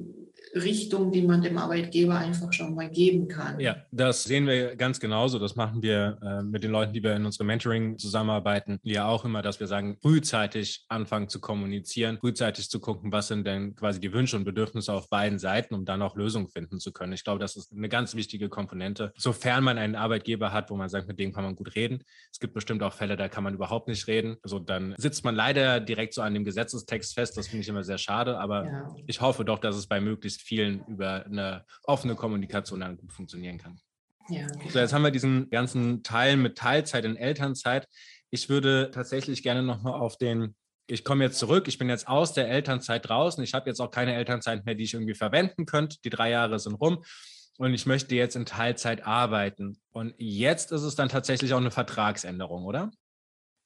Richtung, 0.55 1.11
die 1.11 1.21
man 1.21 1.41
dem 1.41 1.57
Arbeitgeber 1.57 2.17
einfach 2.17 2.51
schon 2.53 2.75
mal 2.75 2.89
geben 2.89 3.27
kann. 3.27 3.59
Ja, 3.59 3.77
das 3.91 4.23
sehen 4.23 4.47
wir 4.47 4.75
ganz 4.75 4.99
genauso. 4.99 5.39
Das 5.39 5.55
machen 5.55 5.81
wir 5.81 6.17
äh, 6.21 6.43
mit 6.43 6.63
den 6.63 6.71
Leuten, 6.71 6.93
die 6.93 7.03
wir 7.03 7.15
in 7.15 7.25
unserem 7.25 7.47
Mentoring 7.47 7.97
zusammenarbeiten, 7.97 8.79
ja 8.83 9.07
auch 9.07 9.25
immer, 9.25 9.41
dass 9.41 9.59
wir 9.59 9.67
sagen, 9.67 9.97
frühzeitig 10.01 10.85
anfangen 10.89 11.29
zu 11.29 11.39
kommunizieren, 11.39 12.17
frühzeitig 12.19 12.69
zu 12.69 12.79
gucken, 12.79 13.11
was 13.11 13.27
sind 13.27 13.45
denn 13.45 13.75
quasi 13.75 13.99
die 13.99 14.13
Wünsche 14.13 14.35
und 14.35 14.43
Bedürfnisse 14.43 14.93
auf 14.93 15.09
beiden 15.09 15.39
Seiten, 15.39 15.73
um 15.73 15.85
dann 15.85 16.01
auch 16.01 16.15
Lösungen 16.15 16.49
finden 16.49 16.79
zu 16.79 16.91
können. 16.91 17.13
Ich 17.13 17.23
glaube, 17.23 17.39
das 17.39 17.55
ist 17.55 17.71
eine 17.71 17.89
ganz 17.89 18.15
wichtige 18.15 18.49
Komponente, 18.49 19.13
sofern 19.17 19.63
man 19.63 19.77
einen 19.77 19.95
Arbeitgeber 19.95 20.51
hat, 20.51 20.69
wo 20.69 20.75
man 20.75 20.89
sagt, 20.89 21.07
mit 21.07 21.19
dem 21.19 21.31
kann 21.33 21.43
man 21.43 21.55
gut 21.55 21.75
reden. 21.75 22.03
Es 22.31 22.39
gibt 22.39 22.53
bestimmt 22.53 22.83
auch 22.83 22.93
Fälle, 22.93 23.15
da 23.15 23.29
kann 23.29 23.43
man 23.43 23.53
überhaupt 23.53 23.87
nicht 23.87 24.07
reden. 24.07 24.37
Also 24.43 24.59
dann 24.59 24.95
sitzt 24.97 25.23
man 25.23 25.35
leider 25.35 25.79
direkt 25.79 26.13
so 26.13 26.21
an 26.21 26.33
dem 26.33 26.45
Gesetzestext 26.45 27.13
fest. 27.13 27.37
Das 27.37 27.47
finde 27.47 27.61
ich 27.61 27.69
immer 27.69 27.83
sehr 27.83 27.97
schade, 27.97 28.39
aber 28.39 28.65
ja. 28.65 28.95
ich 29.07 29.21
hoffe 29.21 29.45
doch, 29.45 29.59
dass 29.59 29.75
es 29.75 29.87
bei 29.87 30.01
möglichst 30.01 30.38
möglichst 30.39 30.47
vielen 30.47 30.85
über 30.87 31.25
eine 31.25 31.65
offene 31.83 32.15
Kommunikation 32.15 32.79
dann 32.79 32.97
gut 32.97 33.11
funktionieren 33.11 33.57
kann. 33.57 33.79
Ja. 34.29 34.47
So, 34.69 34.79
jetzt 34.79 34.93
haben 34.93 35.01
wir 35.01 35.11
diesen 35.11 35.49
ganzen 35.49 36.03
Teil 36.03 36.37
mit 36.37 36.57
Teilzeit 36.57 37.05
und 37.05 37.17
Elternzeit. 37.17 37.87
Ich 38.29 38.47
würde 38.47 38.91
tatsächlich 38.93 39.41
gerne 39.41 39.63
nochmal 39.63 39.93
auf 39.93 40.17
den, 40.17 40.55
ich 40.87 41.03
komme 41.03 41.23
jetzt 41.23 41.39
zurück, 41.39 41.67
ich 41.67 41.79
bin 41.79 41.89
jetzt 41.89 42.07
aus 42.07 42.33
der 42.33 42.47
Elternzeit 42.47 43.09
draußen, 43.09 43.43
ich 43.43 43.53
habe 43.53 43.69
jetzt 43.69 43.79
auch 43.79 43.89
keine 43.89 44.13
Elternzeit 44.13 44.65
mehr, 44.65 44.75
die 44.75 44.83
ich 44.83 44.93
irgendwie 44.93 45.15
verwenden 45.15 45.65
könnte. 45.65 45.97
Die 46.03 46.11
drei 46.11 46.29
Jahre 46.29 46.59
sind 46.59 46.75
rum 46.75 47.03
und 47.57 47.73
ich 47.73 47.87
möchte 47.87 48.15
jetzt 48.15 48.35
in 48.35 48.45
Teilzeit 48.45 49.05
arbeiten. 49.05 49.79
Und 49.91 50.13
jetzt 50.17 50.71
ist 50.71 50.83
es 50.83 50.95
dann 50.95 51.09
tatsächlich 51.09 51.53
auch 51.53 51.59
eine 51.59 51.71
Vertragsänderung, 51.71 52.65
oder? 52.65 52.91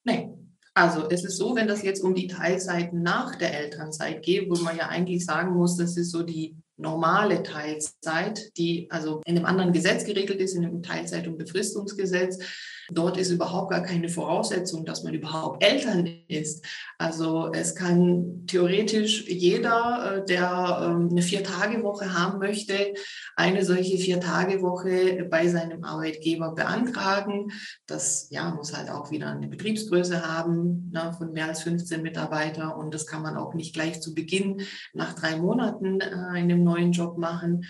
Nein, 0.05 0.53
also 0.73 1.07
es 1.09 1.23
ist 1.23 1.37
so, 1.37 1.55
wenn 1.55 1.67
das 1.67 1.83
jetzt 1.83 2.03
um 2.03 2.15
die 2.15 2.27
Teilzeit 2.27 2.93
nach 2.93 3.35
der 3.35 3.59
Elternzeit 3.59 4.23
geht, 4.23 4.49
wo 4.49 4.55
man 4.55 4.75
ja 4.75 4.87
eigentlich 4.87 5.23
sagen 5.23 5.53
muss, 5.53 5.77
das 5.77 5.97
ist 5.97 6.11
so 6.11 6.23
die 6.23 6.57
normale 6.77 7.43
Teilzeit, 7.43 8.57
die 8.57 8.87
also 8.89 9.21
in 9.25 9.37
einem 9.37 9.45
anderen 9.45 9.73
Gesetz 9.73 10.05
geregelt 10.05 10.39
ist, 10.39 10.55
in 10.55 10.63
dem 10.63 10.83
Teilzeit- 10.83 11.27
und 11.27 11.37
Befristungsgesetz. 11.37 12.39
Dort 12.89 13.17
ist 13.17 13.31
überhaupt 13.31 13.71
gar 13.71 13.81
keine 13.81 14.09
Voraussetzung, 14.09 14.85
dass 14.85 15.03
man 15.03 15.13
überhaupt 15.13 15.63
Eltern 15.63 16.07
ist. 16.27 16.65
Also 16.97 17.51
es 17.53 17.75
kann 17.75 18.45
theoretisch 18.47 19.27
jeder, 19.27 20.17
äh, 20.17 20.25
der 20.25 20.79
ähm, 20.83 21.09
eine 21.11 21.21
Vier-Tage-Woche 21.21 22.13
haben 22.13 22.39
möchte, 22.39 22.93
eine 23.35 23.63
solche 23.63 23.97
Vier-Tage-Woche 23.97 25.27
bei 25.29 25.47
seinem 25.47 25.83
Arbeitgeber 25.83 26.53
beantragen. 26.53 27.51
Das 27.85 28.27
ja, 28.29 28.51
muss 28.51 28.75
halt 28.75 28.89
auch 28.89 29.11
wieder 29.11 29.29
eine 29.29 29.47
Betriebsgröße 29.47 30.27
haben 30.27 30.91
ne, 30.91 31.13
von 31.17 31.31
mehr 31.31 31.47
als 31.47 31.61
15 31.63 32.01
Mitarbeiter 32.01 32.77
und 32.77 32.93
das 32.93 33.07
kann 33.07 33.21
man 33.21 33.37
auch 33.37 33.53
nicht 33.53 33.73
gleich 33.73 34.01
zu 34.01 34.13
Beginn 34.13 34.61
nach 34.93 35.13
drei 35.13 35.37
Monaten 35.37 36.01
äh, 36.01 36.07
in 36.07 36.51
einem 36.51 36.63
neuen 36.63 36.91
Job 36.91 37.17
machen 37.17 37.65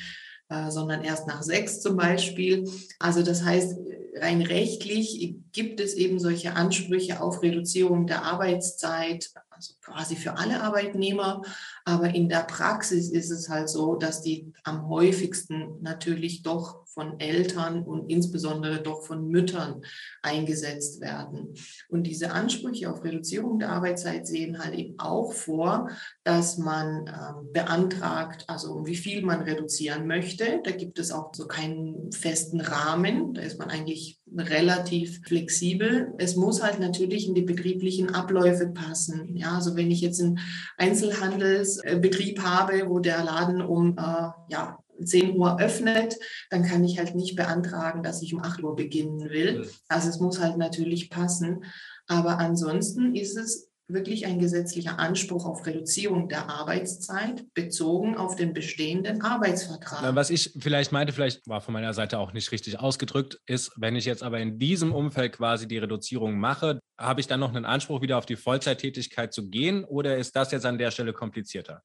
äh, 0.49 0.69
sondern 0.69 1.03
erst 1.03 1.27
nach 1.27 1.41
sechs 1.41 1.81
zum 1.81 1.97
Beispiel. 1.97 2.69
Also 2.99 3.23
das 3.23 3.43
heißt, 3.43 3.77
rein 4.15 4.41
rechtlich 4.41 5.21
gibt 5.53 5.79
es 5.79 5.93
eben 5.93 6.19
solche 6.19 6.55
Ansprüche 6.55 7.21
auf 7.21 7.41
Reduzierung 7.41 8.07
der 8.07 8.23
Arbeitszeit, 8.23 9.31
also 9.51 9.73
quasi 9.81 10.15
für 10.15 10.37
alle 10.37 10.61
Arbeitnehmer. 10.61 11.43
Aber 11.85 12.13
in 12.13 12.27
der 12.27 12.43
Praxis 12.43 13.09
ist 13.09 13.29
es 13.29 13.49
halt 13.49 13.69
so, 13.69 13.95
dass 13.95 14.21
die 14.21 14.51
am 14.63 14.89
häufigsten 14.89 15.81
natürlich 15.81 16.41
doch 16.41 16.83
von 16.93 17.19
Eltern 17.19 17.83
und 17.83 18.09
insbesondere 18.09 18.81
doch 18.81 19.03
von 19.03 19.27
Müttern 19.27 19.81
eingesetzt 20.21 21.01
werden. 21.01 21.53
Und 21.89 22.03
diese 22.03 22.31
Ansprüche 22.31 22.91
auf 22.91 23.03
Reduzierung 23.03 23.59
der 23.59 23.69
Arbeitszeit 23.69 24.27
sehen 24.27 24.63
halt 24.63 24.75
eben 24.75 24.99
auch 24.99 25.33
vor, 25.33 25.89
dass 26.23 26.57
man 26.57 27.07
ähm, 27.07 27.51
beantragt, 27.51 28.45
also 28.47 28.85
wie 28.85 28.95
viel 28.95 29.23
man 29.23 29.41
reduzieren 29.41 30.07
möchte. 30.07 30.61
Da 30.63 30.71
gibt 30.71 30.99
es 30.99 31.11
auch 31.11 31.33
so 31.33 31.47
keinen 31.47 32.11
festen 32.11 32.61
Rahmen. 32.61 33.33
Da 33.33 33.41
ist 33.41 33.57
man 33.57 33.69
eigentlich 33.69 34.19
relativ 34.37 35.21
flexibel. 35.25 36.13
Es 36.17 36.35
muss 36.35 36.63
halt 36.63 36.79
natürlich 36.79 37.27
in 37.27 37.35
die 37.35 37.41
betrieblichen 37.41 38.13
Abläufe 38.13 38.67
passen. 38.67 39.35
Ja, 39.35 39.55
also 39.55 39.75
wenn 39.75 39.91
ich 39.91 40.01
jetzt 40.01 40.21
einen 40.21 40.39
Einzelhandelsbetrieb 40.77 42.41
habe, 42.41 42.89
wo 42.89 42.99
der 42.99 43.23
Laden 43.23 43.61
um 43.61 43.97
äh, 43.97 44.29
ja, 44.49 44.79
10 45.03 45.35
Uhr 45.35 45.59
öffnet, 45.59 46.17
dann 46.49 46.63
kann 46.63 46.83
ich 46.83 46.99
halt 46.99 47.15
nicht 47.15 47.35
beantragen, 47.35 48.03
dass 48.03 48.21
ich 48.21 48.33
um 48.33 48.41
8 48.41 48.63
Uhr 48.63 48.75
beginnen 48.75 49.29
will. 49.29 49.67
Also 49.87 50.09
es 50.09 50.19
muss 50.19 50.39
halt 50.39 50.57
natürlich 50.57 51.09
passen. 51.09 51.63
Aber 52.07 52.39
ansonsten 52.39 53.15
ist 53.15 53.37
es 53.37 53.69
wirklich 53.87 54.25
ein 54.25 54.39
gesetzlicher 54.39 54.99
Anspruch 54.99 55.45
auf 55.45 55.65
Reduzierung 55.65 56.29
der 56.29 56.49
Arbeitszeit 56.49 57.45
bezogen 57.53 58.17
auf 58.17 58.35
den 58.35 58.53
bestehenden 58.53 59.21
Arbeitsvertrag. 59.21 60.15
Was 60.15 60.29
ich 60.29 60.53
vielleicht 60.59 60.91
meinte, 60.91 61.13
vielleicht 61.13 61.47
war 61.47 61.61
von 61.61 61.73
meiner 61.73 61.93
Seite 61.93 62.19
auch 62.19 62.33
nicht 62.33 62.51
richtig 62.51 62.79
ausgedrückt, 62.79 63.39
ist, 63.45 63.71
wenn 63.75 63.95
ich 63.95 64.05
jetzt 64.05 64.23
aber 64.23 64.39
in 64.39 64.59
diesem 64.59 64.93
Umfeld 64.93 65.33
quasi 65.33 65.67
die 65.67 65.77
Reduzierung 65.77 66.39
mache, 66.39 66.79
habe 66.97 67.21
ich 67.21 67.27
dann 67.27 67.39
noch 67.39 67.53
einen 67.53 67.65
Anspruch, 67.65 68.01
wieder 68.01 68.17
auf 68.17 68.25
die 68.25 68.35
Vollzeittätigkeit 68.35 69.33
zu 69.33 69.49
gehen 69.49 69.83
oder 69.83 70.17
ist 70.17 70.35
das 70.35 70.51
jetzt 70.51 70.65
an 70.65 70.77
der 70.77 70.91
Stelle 70.91 71.13
komplizierter? 71.13 71.81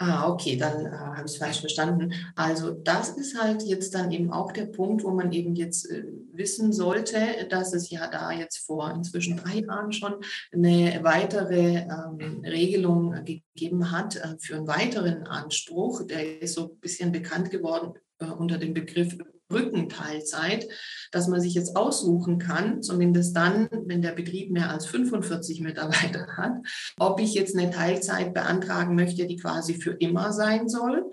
Ah, 0.00 0.28
okay, 0.30 0.56
dann 0.56 0.86
äh, 0.86 0.90
habe 0.90 1.26
ich 1.26 1.32
es 1.32 1.38
falsch 1.38 1.58
verstanden. 1.58 2.14
Also 2.36 2.70
das 2.70 3.10
ist 3.10 3.36
halt 3.36 3.62
jetzt 3.64 3.94
dann 3.94 4.12
eben 4.12 4.32
auch 4.32 4.52
der 4.52 4.66
Punkt, 4.66 5.02
wo 5.02 5.10
man 5.10 5.32
eben 5.32 5.56
jetzt 5.56 5.90
äh, 5.90 6.04
wissen 6.32 6.72
sollte, 6.72 7.18
dass 7.50 7.72
es 7.72 7.90
ja 7.90 8.06
da 8.06 8.30
jetzt 8.30 8.58
vor 8.58 8.92
inzwischen 8.92 9.38
drei 9.38 9.58
Jahren 9.58 9.92
schon 9.92 10.14
eine 10.52 11.00
weitere 11.02 11.78
ähm, 11.78 12.42
Regelung 12.44 13.24
gegeben 13.24 13.90
hat 13.90 14.14
äh, 14.14 14.36
für 14.38 14.54
einen 14.54 14.68
weiteren 14.68 15.26
Anspruch. 15.26 16.06
Der 16.06 16.42
ist 16.42 16.54
so 16.54 16.70
ein 16.70 16.78
bisschen 16.78 17.10
bekannt 17.10 17.50
geworden 17.50 17.94
äh, 18.20 18.26
unter 18.26 18.58
dem 18.58 18.74
Begriff 18.74 19.16
Brückenteilzeit, 19.48 20.68
dass 21.10 21.28
man 21.28 21.40
sich 21.40 21.54
jetzt 21.54 21.76
aussuchen 21.76 22.38
kann, 22.38 22.82
zumindest 22.82 23.36
dann, 23.36 23.68
wenn 23.86 24.02
der 24.02 24.12
Betrieb 24.12 24.50
mehr 24.50 24.70
als 24.70 24.86
45 24.86 25.60
Mitarbeiter 25.60 26.26
hat, 26.36 26.52
ob 26.98 27.20
ich 27.20 27.34
jetzt 27.34 27.56
eine 27.56 27.70
Teilzeit 27.70 28.34
beantragen 28.34 28.94
möchte, 28.94 29.26
die 29.26 29.36
quasi 29.36 29.74
für 29.74 29.92
immer 29.92 30.32
sein 30.32 30.68
soll 30.68 31.10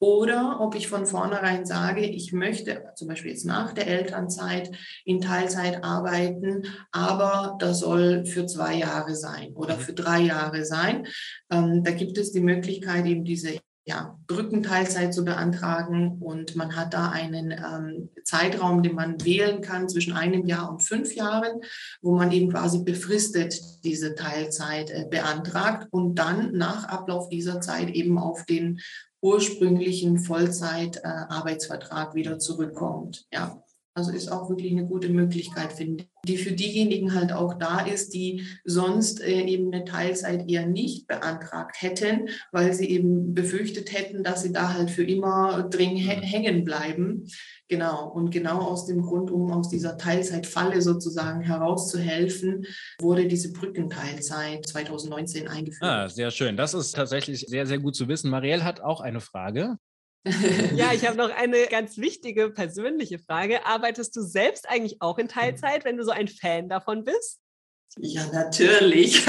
oder 0.00 0.60
ob 0.60 0.76
ich 0.76 0.86
von 0.88 1.06
vornherein 1.06 1.66
sage, 1.66 2.06
ich 2.06 2.32
möchte 2.32 2.84
zum 2.94 3.08
Beispiel 3.08 3.32
jetzt 3.32 3.44
nach 3.44 3.72
der 3.72 3.88
Elternzeit 3.88 4.70
in 5.04 5.20
Teilzeit 5.20 5.82
arbeiten, 5.82 6.66
aber 6.92 7.56
das 7.58 7.80
soll 7.80 8.24
für 8.24 8.46
zwei 8.46 8.74
Jahre 8.76 9.16
sein 9.16 9.54
oder 9.54 9.76
mhm. 9.76 9.80
für 9.80 9.92
drei 9.94 10.20
Jahre 10.20 10.64
sein. 10.64 11.06
Ähm, 11.50 11.82
da 11.82 11.90
gibt 11.90 12.16
es 12.16 12.30
die 12.30 12.40
Möglichkeit, 12.40 13.06
eben 13.06 13.24
diese 13.24 13.58
ja, 13.88 14.18
Brückenteilzeit 14.26 15.14
zu 15.14 15.24
beantragen. 15.24 16.18
Und 16.20 16.54
man 16.56 16.76
hat 16.76 16.92
da 16.92 17.08
einen 17.08 17.52
ähm, 17.52 18.10
Zeitraum, 18.22 18.82
den 18.82 18.94
man 18.94 19.24
wählen 19.24 19.62
kann 19.62 19.88
zwischen 19.88 20.12
einem 20.12 20.46
Jahr 20.46 20.70
und 20.70 20.82
fünf 20.82 21.14
Jahren, 21.14 21.62
wo 22.02 22.14
man 22.14 22.30
eben 22.30 22.50
quasi 22.50 22.84
befristet 22.84 23.58
diese 23.84 24.14
Teilzeit 24.14 24.90
äh, 24.90 25.06
beantragt 25.10 25.88
und 25.90 26.16
dann 26.16 26.52
nach 26.52 26.84
Ablauf 26.84 27.30
dieser 27.30 27.62
Zeit 27.62 27.88
eben 27.88 28.18
auf 28.18 28.44
den 28.44 28.80
ursprünglichen 29.22 30.18
Vollzeitarbeitsvertrag 30.18 32.12
äh, 32.12 32.14
wieder 32.14 32.38
zurückkommt. 32.38 33.24
Ja. 33.32 33.62
Also 33.98 34.12
ist 34.12 34.30
auch 34.30 34.48
wirklich 34.48 34.70
eine 34.70 34.86
gute 34.86 35.08
Möglichkeit, 35.08 35.72
finde 35.72 36.04
ich, 36.04 36.08
die 36.24 36.36
für 36.36 36.52
diejenigen 36.52 37.14
halt 37.14 37.32
auch 37.32 37.54
da 37.54 37.80
ist, 37.80 38.14
die 38.14 38.46
sonst 38.64 39.20
äh, 39.20 39.40
eben 39.40 39.74
eine 39.74 39.84
Teilzeit 39.84 40.48
eher 40.48 40.66
nicht 40.66 41.08
beantragt 41.08 41.82
hätten, 41.82 42.28
weil 42.52 42.72
sie 42.74 42.88
eben 42.88 43.34
befürchtet 43.34 43.92
hätten, 43.92 44.22
dass 44.22 44.42
sie 44.42 44.52
da 44.52 44.72
halt 44.72 44.92
für 44.92 45.02
immer 45.02 45.64
drin 45.64 45.96
hängen 45.96 46.62
bleiben. 46.62 47.26
Genau. 47.66 48.08
Und 48.08 48.30
genau 48.30 48.60
aus 48.60 48.86
dem 48.86 49.02
Grund, 49.02 49.32
um 49.32 49.50
aus 49.50 49.68
dieser 49.68 49.98
Teilzeitfalle 49.98 50.80
sozusagen 50.80 51.40
herauszuhelfen, 51.40 52.66
wurde 53.00 53.26
diese 53.26 53.52
Brückenteilzeit 53.52 54.64
2019 54.64 55.48
eingeführt. 55.48 55.82
Ah, 55.82 56.08
sehr 56.08 56.30
schön. 56.30 56.56
Das 56.56 56.72
ist 56.72 56.94
tatsächlich 56.94 57.40
sehr, 57.48 57.66
sehr 57.66 57.80
gut 57.80 57.96
zu 57.96 58.06
wissen. 58.06 58.30
Marielle 58.30 58.62
hat 58.62 58.80
auch 58.80 59.00
eine 59.00 59.20
Frage. 59.20 59.76
Ja, 60.74 60.92
ich 60.92 61.06
habe 61.06 61.16
noch 61.16 61.30
eine 61.30 61.66
ganz 61.66 61.98
wichtige 61.98 62.50
persönliche 62.50 63.18
Frage. 63.18 63.64
Arbeitest 63.64 64.14
du 64.16 64.22
selbst 64.22 64.68
eigentlich 64.68 65.00
auch 65.00 65.18
in 65.18 65.26
mhm. 65.26 65.30
Teilzeit, 65.30 65.84
wenn 65.84 65.96
du 65.96 66.04
so 66.04 66.10
ein 66.10 66.28
Fan 66.28 66.68
davon 66.68 67.04
bist? 67.04 67.40
Ja, 67.96 68.22
natürlich. 68.32 69.26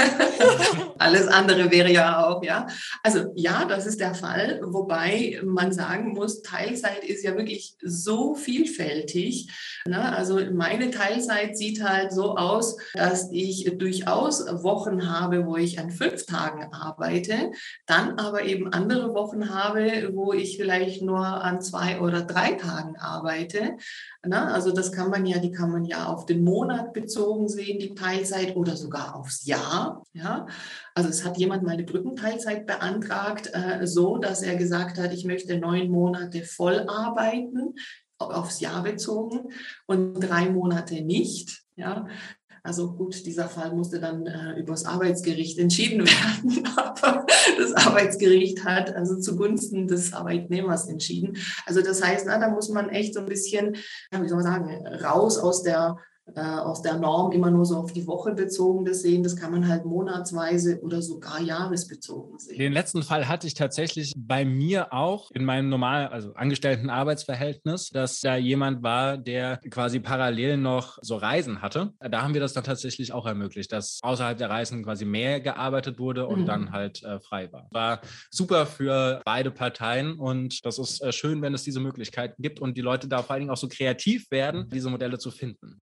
Alles 0.98 1.26
andere 1.28 1.70
wäre 1.70 1.90
ja 1.90 2.26
auch, 2.26 2.42
ja. 2.44 2.66
Also 3.02 3.32
ja, 3.34 3.64
das 3.64 3.86
ist 3.86 4.00
der 4.00 4.14
Fall, 4.14 4.60
wobei 4.62 5.40
man 5.42 5.72
sagen 5.72 6.12
muss, 6.12 6.42
Teilzeit 6.42 7.02
ist 7.02 7.24
ja 7.24 7.34
wirklich 7.36 7.74
so 7.82 8.34
vielfältig. 8.34 9.50
Ne? 9.86 10.14
Also 10.14 10.38
meine 10.52 10.90
Teilzeit 10.90 11.56
sieht 11.56 11.82
halt 11.82 12.12
so 12.12 12.36
aus, 12.36 12.76
dass 12.92 13.30
ich 13.32 13.78
durchaus 13.78 14.46
Wochen 14.62 15.10
habe, 15.10 15.46
wo 15.46 15.56
ich 15.56 15.78
an 15.78 15.90
fünf 15.90 16.26
Tagen 16.26 16.72
arbeite, 16.72 17.52
dann 17.86 18.18
aber 18.18 18.44
eben 18.44 18.72
andere 18.72 19.14
Wochen 19.14 19.48
habe, 19.48 20.10
wo 20.12 20.32
ich 20.32 20.58
vielleicht 20.58 21.02
nur 21.02 21.24
an 21.24 21.62
zwei 21.62 22.00
oder 22.00 22.22
drei 22.22 22.52
Tagen 22.52 22.96
arbeite. 22.98 23.78
Ne? 24.24 24.52
Also 24.52 24.70
das 24.70 24.92
kann 24.92 25.10
man 25.10 25.24
ja, 25.24 25.38
die 25.38 25.50
kann 25.50 25.72
man 25.72 25.86
ja 25.86 26.06
auf 26.06 26.26
den 26.26 26.44
Monat 26.44 26.92
bezogen 26.92 27.48
sehen, 27.48 27.78
die 27.78 27.94
Teilzeit 27.94 28.49
Teilzeit 28.50 28.56
oder 28.56 28.76
sogar 28.76 29.16
aufs 29.16 29.46
Jahr. 29.46 30.02
Ja? 30.12 30.46
Also 30.94 31.08
es 31.08 31.24
hat 31.24 31.38
jemand 31.38 31.62
mal 31.62 31.72
eine 31.72 31.84
Brückenteilzeit 31.84 32.66
beantragt, 32.66 33.50
äh, 33.52 33.86
so 33.86 34.18
dass 34.18 34.42
er 34.42 34.56
gesagt 34.56 34.98
hat, 34.98 35.12
ich 35.12 35.24
möchte 35.24 35.58
neun 35.58 35.90
Monate 35.90 36.42
voll 36.42 36.86
arbeiten, 36.88 37.74
aufs 38.18 38.60
Jahr 38.60 38.82
bezogen 38.82 39.48
und 39.86 40.20
drei 40.20 40.50
Monate 40.50 41.02
nicht. 41.02 41.62
Ja, 41.76 42.06
also 42.62 42.92
gut, 42.92 43.24
dieser 43.24 43.48
Fall 43.48 43.74
musste 43.74 44.00
dann 44.00 44.26
äh, 44.26 44.60
übers 44.60 44.84
Arbeitsgericht 44.84 45.58
entschieden 45.58 46.00
werden, 46.06 46.68
aber 46.76 47.24
das 47.56 47.72
Arbeitsgericht 47.72 48.62
hat 48.66 48.94
also 48.94 49.18
zugunsten 49.18 49.86
des 49.86 50.12
Arbeitnehmers 50.12 50.86
entschieden. 50.86 51.38
Also 51.64 51.80
das 51.80 52.02
heißt, 52.02 52.26
na, 52.26 52.38
da 52.38 52.50
muss 52.50 52.68
man 52.68 52.90
echt 52.90 53.14
so 53.14 53.20
ein 53.20 53.26
bisschen, 53.26 53.76
wie 54.10 54.28
soll 54.28 54.42
man 54.42 54.44
sagen, 54.44 54.86
raus 55.02 55.38
aus 55.38 55.62
der 55.62 55.96
äh, 56.34 56.40
aus 56.40 56.82
der 56.82 56.98
Norm 56.98 57.32
immer 57.32 57.50
nur 57.50 57.64
so 57.64 57.76
auf 57.76 57.92
die 57.92 58.06
Woche 58.06 58.32
bezogen 58.32 58.84
das 58.84 59.02
sehen. 59.02 59.22
Das 59.22 59.36
kann 59.36 59.52
man 59.52 59.68
halt 59.68 59.84
monatsweise 59.84 60.80
oder 60.80 61.02
sogar 61.02 61.40
jahresbezogen 61.40 62.38
sehen. 62.38 62.58
Den 62.58 62.72
letzten 62.72 63.02
Fall 63.02 63.28
hatte 63.28 63.46
ich 63.46 63.54
tatsächlich 63.54 64.12
bei 64.16 64.44
mir 64.44 64.92
auch 64.92 65.30
in 65.32 65.44
meinem 65.44 65.68
normal, 65.68 66.08
also 66.08 66.32
angestellten 66.34 66.90
Arbeitsverhältnis, 66.90 67.90
dass 67.90 68.20
da 68.20 68.36
jemand 68.36 68.82
war, 68.82 69.16
der 69.16 69.58
quasi 69.70 70.00
parallel 70.00 70.56
noch 70.56 70.98
so 71.02 71.16
Reisen 71.16 71.62
hatte. 71.62 71.92
Da 72.00 72.22
haben 72.22 72.34
wir 72.34 72.40
das 72.40 72.52
dann 72.52 72.64
tatsächlich 72.64 73.12
auch 73.12 73.26
ermöglicht, 73.26 73.72
dass 73.72 74.00
außerhalb 74.02 74.38
der 74.38 74.50
Reisen 74.50 74.84
quasi 74.84 75.04
mehr 75.04 75.40
gearbeitet 75.40 75.98
wurde 75.98 76.26
und 76.26 76.42
mhm. 76.42 76.46
dann 76.46 76.72
halt 76.72 77.02
äh, 77.02 77.20
frei 77.20 77.52
war. 77.52 77.68
War 77.70 78.00
super 78.30 78.66
für 78.66 79.20
beide 79.24 79.50
Parteien 79.50 80.14
und 80.14 80.64
das 80.64 80.78
ist 80.78 81.02
äh, 81.02 81.12
schön, 81.12 81.42
wenn 81.42 81.54
es 81.54 81.64
diese 81.64 81.80
Möglichkeiten 81.80 82.42
gibt 82.42 82.60
und 82.60 82.76
die 82.76 82.82
Leute 82.82 83.08
da 83.08 83.22
vor 83.22 83.32
allen 83.32 83.40
Dingen 83.40 83.50
auch 83.50 83.56
so 83.56 83.68
kreativ 83.68 84.30
werden, 84.30 84.68
diese 84.72 84.90
Modelle 84.90 85.18
zu 85.18 85.30
finden. 85.30 85.80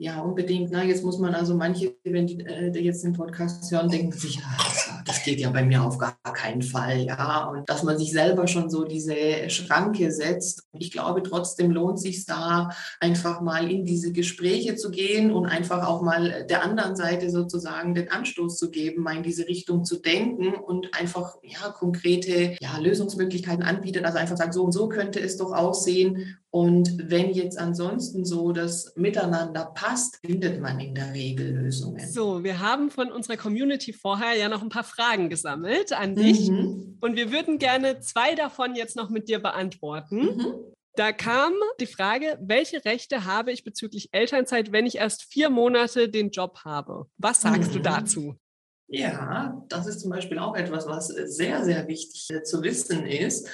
Ja, 0.00 0.20
unbedingt. 0.20 0.70
Na, 0.70 0.84
jetzt 0.84 1.02
muss 1.02 1.18
man 1.18 1.34
also 1.34 1.56
manche, 1.56 1.96
wenn 2.04 2.28
die, 2.28 2.38
äh, 2.38 2.70
jetzt 2.78 3.02
den 3.02 3.14
Podcast 3.14 3.68
hören, 3.72 3.88
denken 3.88 4.12
sich, 4.12 4.36
ja, 4.36 4.42
das 5.04 5.24
geht 5.24 5.40
ja 5.40 5.50
bei 5.50 5.64
mir 5.64 5.82
auf 5.82 5.98
gar 5.98 6.16
keinen 6.34 6.62
Fall. 6.62 7.00
Ja, 7.00 7.48
und 7.48 7.68
dass 7.68 7.82
man 7.82 7.98
sich 7.98 8.12
selber 8.12 8.46
schon 8.46 8.70
so 8.70 8.84
diese 8.84 9.50
Schranke 9.50 10.12
setzt. 10.12 10.68
Ich 10.78 10.92
glaube, 10.92 11.24
trotzdem 11.24 11.72
lohnt 11.72 11.98
sich 11.98 12.24
da 12.26 12.70
einfach 13.00 13.40
mal 13.40 13.68
in 13.68 13.84
diese 13.84 14.12
Gespräche 14.12 14.76
zu 14.76 14.92
gehen 14.92 15.32
und 15.32 15.46
einfach 15.46 15.84
auch 15.84 16.00
mal 16.00 16.46
der 16.48 16.62
anderen 16.62 16.94
Seite 16.94 17.28
sozusagen 17.28 17.94
den 17.94 18.08
Anstoß 18.08 18.56
zu 18.56 18.70
geben, 18.70 19.02
mal 19.02 19.16
in 19.16 19.24
diese 19.24 19.48
Richtung 19.48 19.84
zu 19.84 20.00
denken 20.00 20.54
und 20.54 20.94
einfach 20.94 21.38
ja 21.42 21.70
konkrete 21.70 22.56
ja, 22.60 22.78
Lösungsmöglichkeiten 22.78 23.64
anbietet. 23.64 24.04
Also 24.04 24.18
einfach 24.18 24.36
sagen, 24.36 24.52
so 24.52 24.62
und 24.62 24.72
so 24.72 24.88
könnte 24.88 25.18
es 25.18 25.38
doch 25.38 25.50
aussehen 25.50 26.38
und 26.58 27.08
wenn 27.08 27.30
jetzt 27.30 27.56
ansonsten 27.56 28.24
so 28.24 28.50
das 28.50 28.92
Miteinander 28.96 29.66
passt, 29.76 30.18
findet 30.26 30.60
man 30.60 30.80
in 30.80 30.92
der 30.92 31.14
Regel 31.14 31.54
Lösungen. 31.54 32.04
So, 32.10 32.42
wir 32.42 32.58
haben 32.58 32.90
von 32.90 33.12
unserer 33.12 33.36
Community 33.36 33.92
vorher 33.92 34.36
ja 34.36 34.48
noch 34.48 34.60
ein 34.60 34.68
paar 34.68 34.82
Fragen 34.82 35.30
gesammelt 35.30 35.92
an 35.92 36.16
dich. 36.16 36.50
Mhm. 36.50 36.98
Und 37.00 37.14
wir 37.14 37.30
würden 37.30 37.60
gerne 37.60 38.00
zwei 38.00 38.34
davon 38.34 38.74
jetzt 38.74 38.96
noch 38.96 39.08
mit 39.08 39.28
dir 39.28 39.38
beantworten. 39.38 40.16
Mhm. 40.16 40.54
Da 40.96 41.12
kam 41.12 41.52
die 41.78 41.86
Frage, 41.86 42.36
welche 42.40 42.84
Rechte 42.84 43.24
habe 43.24 43.52
ich 43.52 43.62
bezüglich 43.62 44.08
Elternzeit, 44.10 44.72
wenn 44.72 44.84
ich 44.84 44.96
erst 44.96 45.32
vier 45.32 45.50
Monate 45.50 46.08
den 46.08 46.30
Job 46.30 46.58
habe? 46.64 47.06
Was 47.18 47.40
sagst 47.42 47.70
mhm. 47.70 47.74
du 47.76 47.80
dazu? 47.82 48.34
Ja, 48.88 49.64
das 49.68 49.86
ist 49.86 50.00
zum 50.00 50.10
Beispiel 50.10 50.40
auch 50.40 50.56
etwas, 50.56 50.88
was 50.88 51.06
sehr, 51.06 51.64
sehr 51.64 51.86
wichtig 51.86 52.28
zu 52.42 52.62
wissen 52.64 53.06
ist 53.06 53.48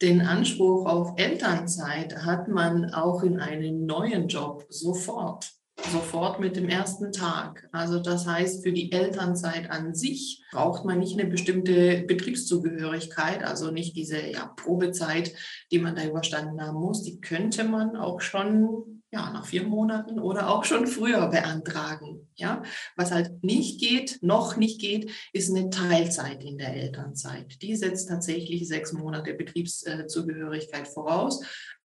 den 0.00 0.20
Anspruch 0.20 0.86
auf 0.86 1.14
Elternzeit 1.16 2.24
hat 2.24 2.48
man 2.48 2.92
auch 2.92 3.22
in 3.22 3.40
einem 3.40 3.84
neuen 3.84 4.28
Job 4.28 4.64
sofort, 4.68 5.50
sofort 5.90 6.38
mit 6.38 6.56
dem 6.56 6.68
ersten 6.68 7.10
Tag. 7.10 7.68
Also 7.72 7.98
das 7.98 8.26
heißt, 8.26 8.62
für 8.62 8.72
die 8.72 8.92
Elternzeit 8.92 9.70
an 9.70 9.94
sich 9.94 10.44
braucht 10.52 10.84
man 10.84 11.00
nicht 11.00 11.18
eine 11.18 11.28
bestimmte 11.28 12.04
Betriebszugehörigkeit, 12.06 13.42
also 13.42 13.70
nicht 13.70 13.96
diese 13.96 14.24
ja, 14.30 14.46
Probezeit, 14.56 15.34
die 15.72 15.80
man 15.80 15.96
da 15.96 16.04
überstanden 16.04 16.62
haben 16.62 16.78
muss. 16.78 17.02
Die 17.02 17.20
könnte 17.20 17.64
man 17.64 17.96
auch 17.96 18.20
schon 18.20 18.97
ja, 19.10 19.30
nach 19.30 19.46
vier 19.46 19.64
Monaten 19.64 20.18
oder 20.18 20.50
auch 20.50 20.64
schon 20.64 20.86
früher 20.86 21.28
beantragen. 21.28 22.28
Ja, 22.34 22.62
was 22.96 23.10
halt 23.10 23.42
nicht 23.42 23.80
geht, 23.80 24.18
noch 24.22 24.56
nicht 24.56 24.80
geht, 24.80 25.10
ist 25.32 25.54
eine 25.54 25.70
Teilzeit 25.70 26.44
in 26.44 26.58
der 26.58 26.74
Elternzeit. 26.74 27.62
Die 27.62 27.74
setzt 27.74 28.08
tatsächlich 28.08 28.68
sechs 28.68 28.92
Monate 28.92 29.34
Betriebszugehörigkeit 29.34 30.86
voraus, 30.88 31.42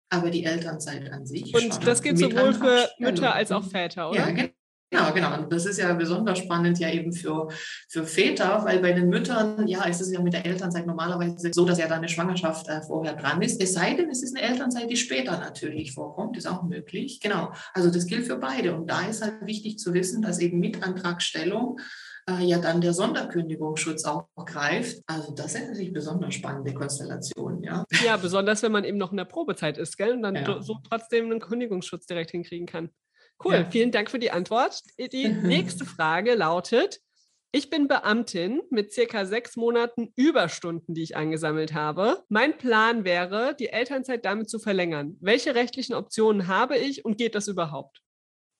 aber 0.09 0.29
die 0.29 0.45
Elternzeit 0.45 1.11
an 1.11 1.25
sich. 1.25 1.53
Und 1.53 1.85
das 1.85 2.01
geht 2.01 2.17
sowohl 2.17 2.53
für 2.53 2.89
Mütter 2.99 3.33
als 3.33 3.51
auch 3.51 3.63
Väter, 3.63 4.09
oder? 4.09 4.29
Ja, 4.29 4.47
Genau, 4.91 5.13
genau. 5.13 5.37
Und 5.37 5.53
das 5.53 5.65
ist 5.65 5.77
ja 5.77 5.93
besonders 5.93 6.39
spannend 6.39 6.79
ja 6.79 6.89
eben 6.89 7.13
für, 7.13 7.47
für 7.87 8.05
Väter, 8.05 8.65
weil 8.65 8.79
bei 8.79 8.91
den 8.91 9.09
Müttern, 9.09 9.67
ja, 9.67 9.83
ist 9.83 10.01
es 10.01 10.11
ja 10.11 10.19
mit 10.19 10.33
der 10.33 10.45
Elternzeit 10.45 10.87
normalerweise 10.87 11.51
so, 11.53 11.63
dass 11.63 11.77
ja 11.77 11.87
da 11.87 11.95
eine 11.95 12.09
Schwangerschaft 12.09 12.67
äh, 12.67 12.81
vorher 12.81 13.15
dran 13.15 13.41
ist. 13.41 13.61
Es 13.61 13.73
sei 13.73 13.93
denn, 13.93 14.09
es 14.09 14.23
ist 14.23 14.35
eine 14.35 14.47
Elternzeit, 14.47 14.89
die 14.89 14.97
später 14.97 15.37
natürlich 15.37 15.93
vorkommt, 15.93 16.37
ist 16.37 16.47
auch 16.47 16.63
möglich. 16.63 17.19
Genau. 17.19 17.51
Also 17.73 17.91
das 17.91 18.07
gilt 18.07 18.25
für 18.25 18.37
beide. 18.37 18.75
Und 18.75 18.89
da 18.89 19.01
ist 19.07 19.21
halt 19.21 19.45
wichtig 19.45 19.77
zu 19.77 19.93
wissen, 19.93 20.23
dass 20.23 20.39
eben 20.39 20.59
mit 20.59 20.81
Antragstellung 20.81 21.79
äh, 22.27 22.43
ja 22.43 22.57
dann 22.57 22.81
der 22.81 22.93
Sonderkündigungsschutz 22.93 24.05
auch 24.05 24.27
greift. 24.45 25.03
Also 25.05 25.33
das 25.33 25.53
sind 25.53 25.67
natürlich 25.67 25.93
besonders 25.93 26.33
spannende 26.33 26.73
Konstellationen, 26.73 27.61
ja. 27.61 27.85
Ja, 28.03 28.17
besonders 28.17 28.63
wenn 28.63 28.71
man 28.71 28.85
eben 28.85 28.97
noch 28.97 29.11
in 29.11 29.17
der 29.17 29.25
Probezeit 29.25 29.77
ist, 29.77 29.97
gell? 29.97 30.13
Und 30.13 30.23
dann 30.23 30.35
ja. 30.35 30.61
so 30.61 30.77
trotzdem 30.89 31.25
einen 31.25 31.39
Kündigungsschutz 31.39 32.07
direkt 32.07 32.31
hinkriegen 32.31 32.65
kann. 32.65 32.89
Cool, 33.43 33.53
ja. 33.53 33.69
vielen 33.69 33.91
Dank 33.91 34.09
für 34.11 34.19
die 34.19 34.31
Antwort. 34.31 34.81
Die 34.97 35.29
nächste 35.43 35.85
Frage 35.85 36.35
lautet, 36.35 36.99
ich 37.51 37.71
bin 37.71 37.87
Beamtin 37.87 38.61
mit 38.69 38.93
circa 38.93 39.25
sechs 39.25 39.55
Monaten 39.55 40.13
Überstunden, 40.15 40.93
die 40.93 41.01
ich 41.01 41.17
angesammelt 41.17 41.73
habe. 41.73 42.23
Mein 42.29 42.57
Plan 42.57 43.05
wäre, 43.05 43.55
die 43.55 43.69
Elternzeit 43.69 44.23
damit 44.23 44.49
zu 44.49 44.59
verlängern. 44.59 45.17
Welche 45.19 45.55
rechtlichen 45.55 45.95
Optionen 45.95 46.47
habe 46.47 46.77
ich 46.77 47.05
und 47.05 47.17
geht 47.17 47.33
das 47.33 47.47
überhaupt? 47.47 48.03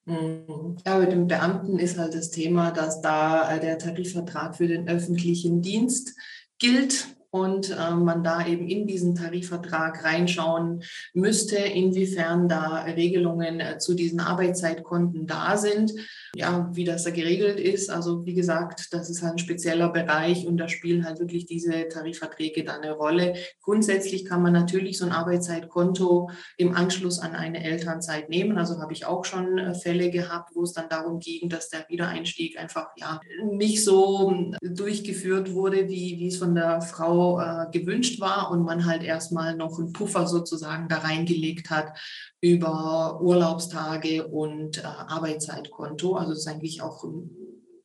Mhm. 0.06 0.78
Ja, 0.88 0.98
mit 0.98 1.12
dem 1.12 1.28
Beamten 1.28 1.78
ist 1.78 2.00
halt 2.00 2.16
das 2.16 2.32
Thema, 2.32 2.72
dass 2.72 3.02
da 3.02 3.56
äh, 3.56 3.60
der 3.60 3.78
Tarifvertrag 3.78 4.56
für 4.56 4.68
den 4.68 4.90
öffentlichen 4.90 5.62
Dienst 5.62 6.18
gilt 6.58 7.16
und 7.32 7.70
äh, 7.70 7.92
man 7.92 8.24
da 8.24 8.46
eben 8.46 8.68
in 8.68 8.88
diesen 8.88 9.16
Tarifvertrag 9.16 10.04
reinschauen 10.04 10.84
müsste, 11.14 11.58
inwiefern 11.58 12.50
da 12.50 12.84
Regelungen 12.84 13.60
äh, 13.60 13.78
zu 13.78 13.94
diesen 13.94 14.20
Arbeitszeitkonten 14.20 15.28
da 15.28 15.58
sind, 15.58 15.94
ja, 16.36 16.70
wie 16.74 16.84
das 16.84 17.04
da 17.04 17.12
geregelt 17.12 17.60
ist. 17.60 17.90
Also 17.90 18.26
wie 18.26 18.34
gesagt, 18.34 18.88
das 18.92 19.10
ist 19.10 19.22
halt 19.22 19.34
ein 19.34 19.40
spezieller 19.40 19.90
Bereich 19.90 20.46
und 20.46 20.58
da 20.58 20.68
spielen 20.68 21.06
halt 21.06 21.20
wirklich 21.20 21.46
diese 21.46 21.88
Tarifverträge 21.88 22.64
da 22.64 22.76
eine 22.76 22.92
Rolle. 22.92 23.34
Grundsätzlich 23.62 24.26
kann 24.26 24.42
man 24.42 24.54
natürlich 24.54 24.98
so 24.98 25.06
ein 25.06 25.12
Arbeitszeitkonto 25.12 26.30
im 26.58 26.76
Anschluss 26.76 27.20
an 27.20 27.36
eine 27.36 27.64
Elternzeit 27.64 28.30
nehmen. 28.30 28.58
Also 28.58 28.80
habe 28.80 28.94
ich 28.94 29.06
auch 29.06 29.26
schon 29.26 29.58
äh, 29.58 29.74
Fälle 29.74 30.10
gehabt, 30.10 30.52
wo 30.56 30.64
es 30.64 30.74
dann 30.74 30.90
darum 30.90 31.20
ging, 31.20 31.50
dass 31.50 31.70
der 31.70 31.86
Wiedereinstieg 31.90 32.60
einfach 32.60 32.88
ja 32.98 33.20
nicht 33.44 33.84
so 33.84 34.34
durchgeführt 34.62 35.54
wurde, 35.54 35.88
wie, 35.90 36.20
wie 36.20 36.28
es 36.28 36.38
von 36.38 36.56
der 36.56 36.82
Frau 36.82 37.40
äh, 37.40 37.66
gewünscht 37.72 38.20
war 38.20 38.52
und 38.52 38.64
man 38.64 38.86
halt 38.86 39.04
erstmal 39.04 39.56
noch 39.56 39.80
einen 39.80 39.94
Puffer 39.94 40.28
sozusagen 40.28 40.88
da 40.88 41.00
reingelegt 41.00 41.70
hat 41.70 41.98
über 42.42 43.20
Urlaubstage 43.22 44.28
und 44.28 44.78
äh, 44.78 44.88
Arbeitszeitkonto. 44.88 46.16
Also 46.20 46.34
es 46.34 46.40
ist 46.40 46.48
eigentlich 46.48 46.82
auch 46.82 47.04
ein 47.04 47.30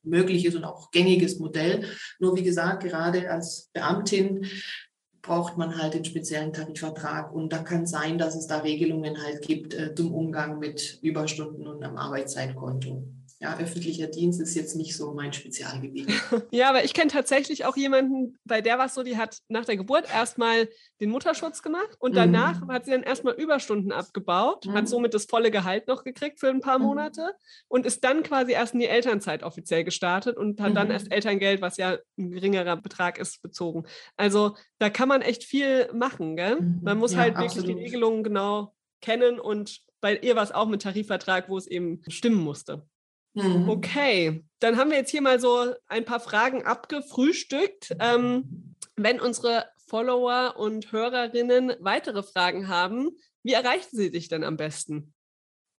mögliches 0.03 0.55
und 0.55 0.63
auch 0.63 0.91
gängiges 0.91 1.39
Modell. 1.39 1.85
Nur 2.19 2.35
wie 2.35 2.43
gesagt, 2.43 2.83
gerade 2.83 3.29
als 3.29 3.69
Beamtin 3.73 4.45
braucht 5.21 5.57
man 5.57 5.77
halt 5.81 5.95
den 5.95 6.05
speziellen 6.05 6.53
Tarifvertrag 6.53 7.33
und 7.33 7.51
da 7.51 7.59
kann 7.59 7.87
sein, 7.87 8.19
dass 8.19 8.35
es 8.35 8.45
da 8.45 8.59
Regelungen 8.59 9.21
halt 9.23 9.41
gibt 9.41 9.73
äh, 9.73 9.95
zum 9.95 10.13
Umgang 10.13 10.59
mit 10.59 10.99
Überstunden 11.01 11.65
und 11.67 11.83
am 11.83 11.97
Arbeitszeitkonto 11.97 13.07
ja, 13.39 13.57
öffentlicher 13.57 14.07
Dienst 14.07 14.39
ist 14.39 14.55
jetzt 14.55 14.75
nicht 14.75 14.95
so 14.95 15.13
mein 15.13 15.33
Spezialgebiet. 15.33 16.09
ja, 16.51 16.69
aber 16.69 16.85
ich 16.85 16.93
kenne 16.93 17.11
tatsächlich 17.11 17.65
auch 17.65 17.75
jemanden, 17.75 18.37
bei 18.45 18.61
der 18.61 18.77
war 18.77 18.85
es 18.85 18.93
so, 18.93 19.03
die 19.03 19.17
hat 19.17 19.39
nach 19.49 19.65
der 19.65 19.75
Geburt 19.75 20.05
erstmal 20.11 20.69
den 21.01 21.09
Mutterschutz 21.09 21.61
gemacht 21.61 21.97
und 21.99 22.15
danach 22.15 22.61
mhm. 22.61 22.71
hat 22.71 22.85
sie 22.85 22.91
dann 22.91 23.03
erstmal 23.03 23.33
Überstunden 23.33 23.91
abgebaut, 23.91 24.65
mhm. 24.65 24.73
hat 24.73 24.87
somit 24.87 25.13
das 25.13 25.25
volle 25.25 25.51
Gehalt 25.51 25.87
noch 25.87 26.05
gekriegt 26.05 26.39
für 26.39 26.49
ein 26.49 26.61
paar 26.61 26.79
mhm. 26.79 26.85
Monate 26.85 27.33
und 27.67 27.85
ist 27.85 28.05
dann 28.05 28.23
quasi 28.23 28.53
erst 28.53 28.73
in 28.73 28.79
die 28.79 28.87
Elternzeit 28.87 29.43
offiziell 29.43 29.83
gestartet 29.83 30.37
und 30.37 30.61
hat 30.61 30.75
dann 30.75 30.89
erst 30.89 31.07
mhm. 31.07 31.11
Elterngeld, 31.11 31.61
was 31.61 31.75
ja 31.75 31.97
ein 32.17 32.31
geringerer 32.31 32.77
Betrag 32.77 33.17
ist, 33.17 33.41
bezogen. 33.41 33.83
Also 34.15 34.55
da 34.79 34.89
kann 34.89 35.09
man 35.09 35.21
echt 35.21 35.43
viel 35.43 35.89
machen. 35.93 36.37
Gell? 36.37 36.61
Mhm. 36.61 36.79
Man 36.83 36.97
muss 36.97 37.11
ja, 37.11 37.19
halt 37.19 37.33
wirklich 37.33 37.57
absolut. 37.57 37.69
die 37.69 37.83
Regelungen 37.83 38.23
genau 38.23 38.73
kennen 39.01 39.39
und 39.39 39.81
bei 39.99 40.17
ihr 40.17 40.35
war 40.35 40.43
es 40.43 40.51
auch 40.51 40.67
mit 40.67 40.83
Tarifvertrag, 40.83 41.49
wo 41.49 41.57
es 41.57 41.67
eben 41.67 42.01
stimmen 42.07 42.41
musste. 42.41 42.87
Mhm. 43.35 43.69
Okay, 43.69 44.43
dann 44.59 44.77
haben 44.77 44.89
wir 44.89 44.97
jetzt 44.97 45.11
hier 45.11 45.21
mal 45.21 45.39
so 45.39 45.75
ein 45.87 46.05
paar 46.05 46.19
Fragen 46.19 46.65
abgefrühstückt. 46.65 47.95
Ähm, 47.99 48.75
wenn 48.95 49.19
unsere 49.19 49.65
Follower 49.87 50.55
und 50.57 50.91
Hörerinnen 50.91 51.75
weitere 51.79 52.23
Fragen 52.23 52.67
haben, 52.67 53.11
wie 53.43 53.53
erreichen 53.53 53.95
sie 53.95 54.09
dich 54.09 54.29
denn 54.29 54.43
am 54.43 54.57
besten? 54.57 55.13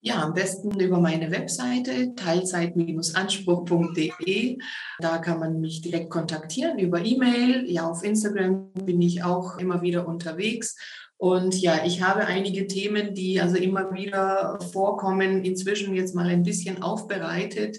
Ja, 0.01 0.21
am 0.21 0.35
besten 0.35 0.79
über 0.79 0.99
meine 0.99 1.31
Webseite 1.31 2.13
teilzeit-anspruch.de. 2.13 4.59
Da 4.99 5.17
kann 5.17 5.39
man 5.39 5.61
mich 5.61 5.81
direkt 5.81 6.11
kontaktieren 6.11 6.77
über 6.77 7.03
E-Mail. 7.03 7.67
Ja, 7.67 7.89
auf 7.89 8.03
Instagram 8.03 8.71
bin 8.73 9.01
ich 9.01 9.23
auch 9.23 9.57
immer 9.57 9.81
wieder 9.81 10.07
unterwegs. 10.07 10.77
Und 11.17 11.59
ja, 11.61 11.85
ich 11.85 12.01
habe 12.01 12.25
einige 12.25 12.67
Themen, 12.67 13.13
die 13.13 13.39
also 13.39 13.55
immer 13.55 13.93
wieder 13.93 14.59
vorkommen, 14.73 15.45
inzwischen 15.45 15.95
jetzt 15.95 16.13
mal 16.13 16.27
ein 16.27 16.43
bisschen 16.43 16.83
aufbereitet 16.83 17.77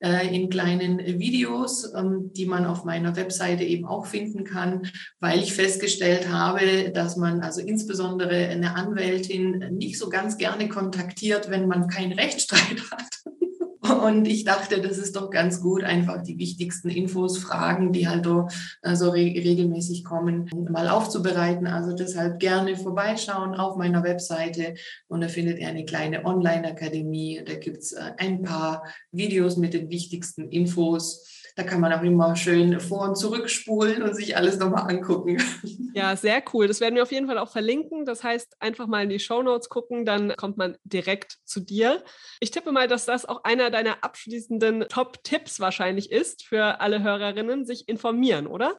äh, 0.00 0.34
in 0.34 0.48
kleinen 0.48 0.98
Videos, 1.18 1.92
ähm, 1.94 2.32
die 2.32 2.46
man 2.46 2.64
auf 2.64 2.84
meiner 2.84 3.14
Webseite 3.16 3.64
eben 3.64 3.84
auch 3.84 4.06
finden 4.06 4.44
kann, 4.44 4.90
weil 5.20 5.40
ich 5.40 5.52
festgestellt 5.52 6.30
habe, 6.30 6.90
dass 6.90 7.16
man 7.16 7.40
also 7.40 7.60
insbesondere 7.60 8.48
eine 8.48 8.74
Anwältin 8.74 9.76
nicht 9.76 9.98
so 9.98 10.08
ganz 10.08 10.38
gerne 10.38 10.68
kontaktiert, 10.68 11.50
wenn 11.50 11.68
man 11.68 11.88
keinen 11.88 12.12
Rechtsstreit 12.12 12.80
hat. 12.90 13.34
Und 14.04 14.26
ich 14.26 14.44
dachte, 14.44 14.80
das 14.80 14.98
ist 14.98 15.16
doch 15.16 15.30
ganz 15.30 15.60
gut, 15.60 15.84
einfach 15.84 16.22
die 16.22 16.38
wichtigsten 16.38 16.88
Infos, 16.88 17.38
Fragen, 17.38 17.92
die 17.92 18.08
halt 18.08 18.24
so 18.24 18.48
also 18.82 19.10
re 19.10 19.18
regelmäßig 19.18 20.04
kommen, 20.04 20.50
mal 20.70 20.88
aufzubereiten. 20.88 21.66
Also 21.66 21.94
deshalb 21.94 22.40
gerne 22.40 22.76
vorbeischauen 22.76 23.54
auf 23.54 23.76
meiner 23.76 24.02
Webseite 24.02 24.74
und 25.08 25.20
da 25.20 25.28
findet 25.28 25.58
ihr 25.58 25.68
eine 25.68 25.84
kleine 25.84 26.24
Online-Akademie. 26.24 27.42
Da 27.44 27.54
gibt 27.54 27.78
es 27.78 27.92
äh, 27.92 28.12
ein 28.18 28.42
paar 28.42 28.84
Videos 29.12 29.56
mit 29.56 29.74
den 29.74 29.90
wichtigsten 29.90 30.48
Infos 30.48 31.24
da 31.58 31.64
kann 31.64 31.80
man 31.80 31.92
auch 31.92 32.02
immer 32.02 32.36
schön 32.36 32.78
vor- 32.78 33.08
und 33.08 33.16
zurückspulen 33.16 34.00
und 34.04 34.14
sich 34.14 34.36
alles 34.36 34.58
nochmal 34.58 34.88
angucken. 34.88 35.42
Ja, 35.94 36.14
sehr 36.14 36.44
cool. 36.52 36.68
Das 36.68 36.80
werden 36.80 36.94
wir 36.94 37.02
auf 37.02 37.10
jeden 37.10 37.26
Fall 37.26 37.38
auch 37.38 37.50
verlinken. 37.50 38.04
Das 38.04 38.22
heißt, 38.22 38.58
einfach 38.60 38.86
mal 38.86 39.02
in 39.02 39.08
die 39.08 39.18
Show 39.18 39.42
Notes 39.42 39.68
gucken, 39.68 40.04
dann 40.04 40.36
kommt 40.36 40.56
man 40.56 40.76
direkt 40.84 41.38
zu 41.44 41.58
dir. 41.58 42.04
Ich 42.38 42.52
tippe 42.52 42.70
mal, 42.70 42.86
dass 42.86 43.04
das 43.04 43.24
auch 43.24 43.42
einer 43.42 43.70
deiner 43.70 43.77
abschließenden 43.86 44.86
Top-Tipps 44.88 45.60
wahrscheinlich 45.60 46.10
ist 46.10 46.44
für 46.44 46.80
alle 46.80 47.02
Hörerinnen, 47.02 47.64
sich 47.64 47.88
informieren, 47.88 48.46
oder? 48.46 48.78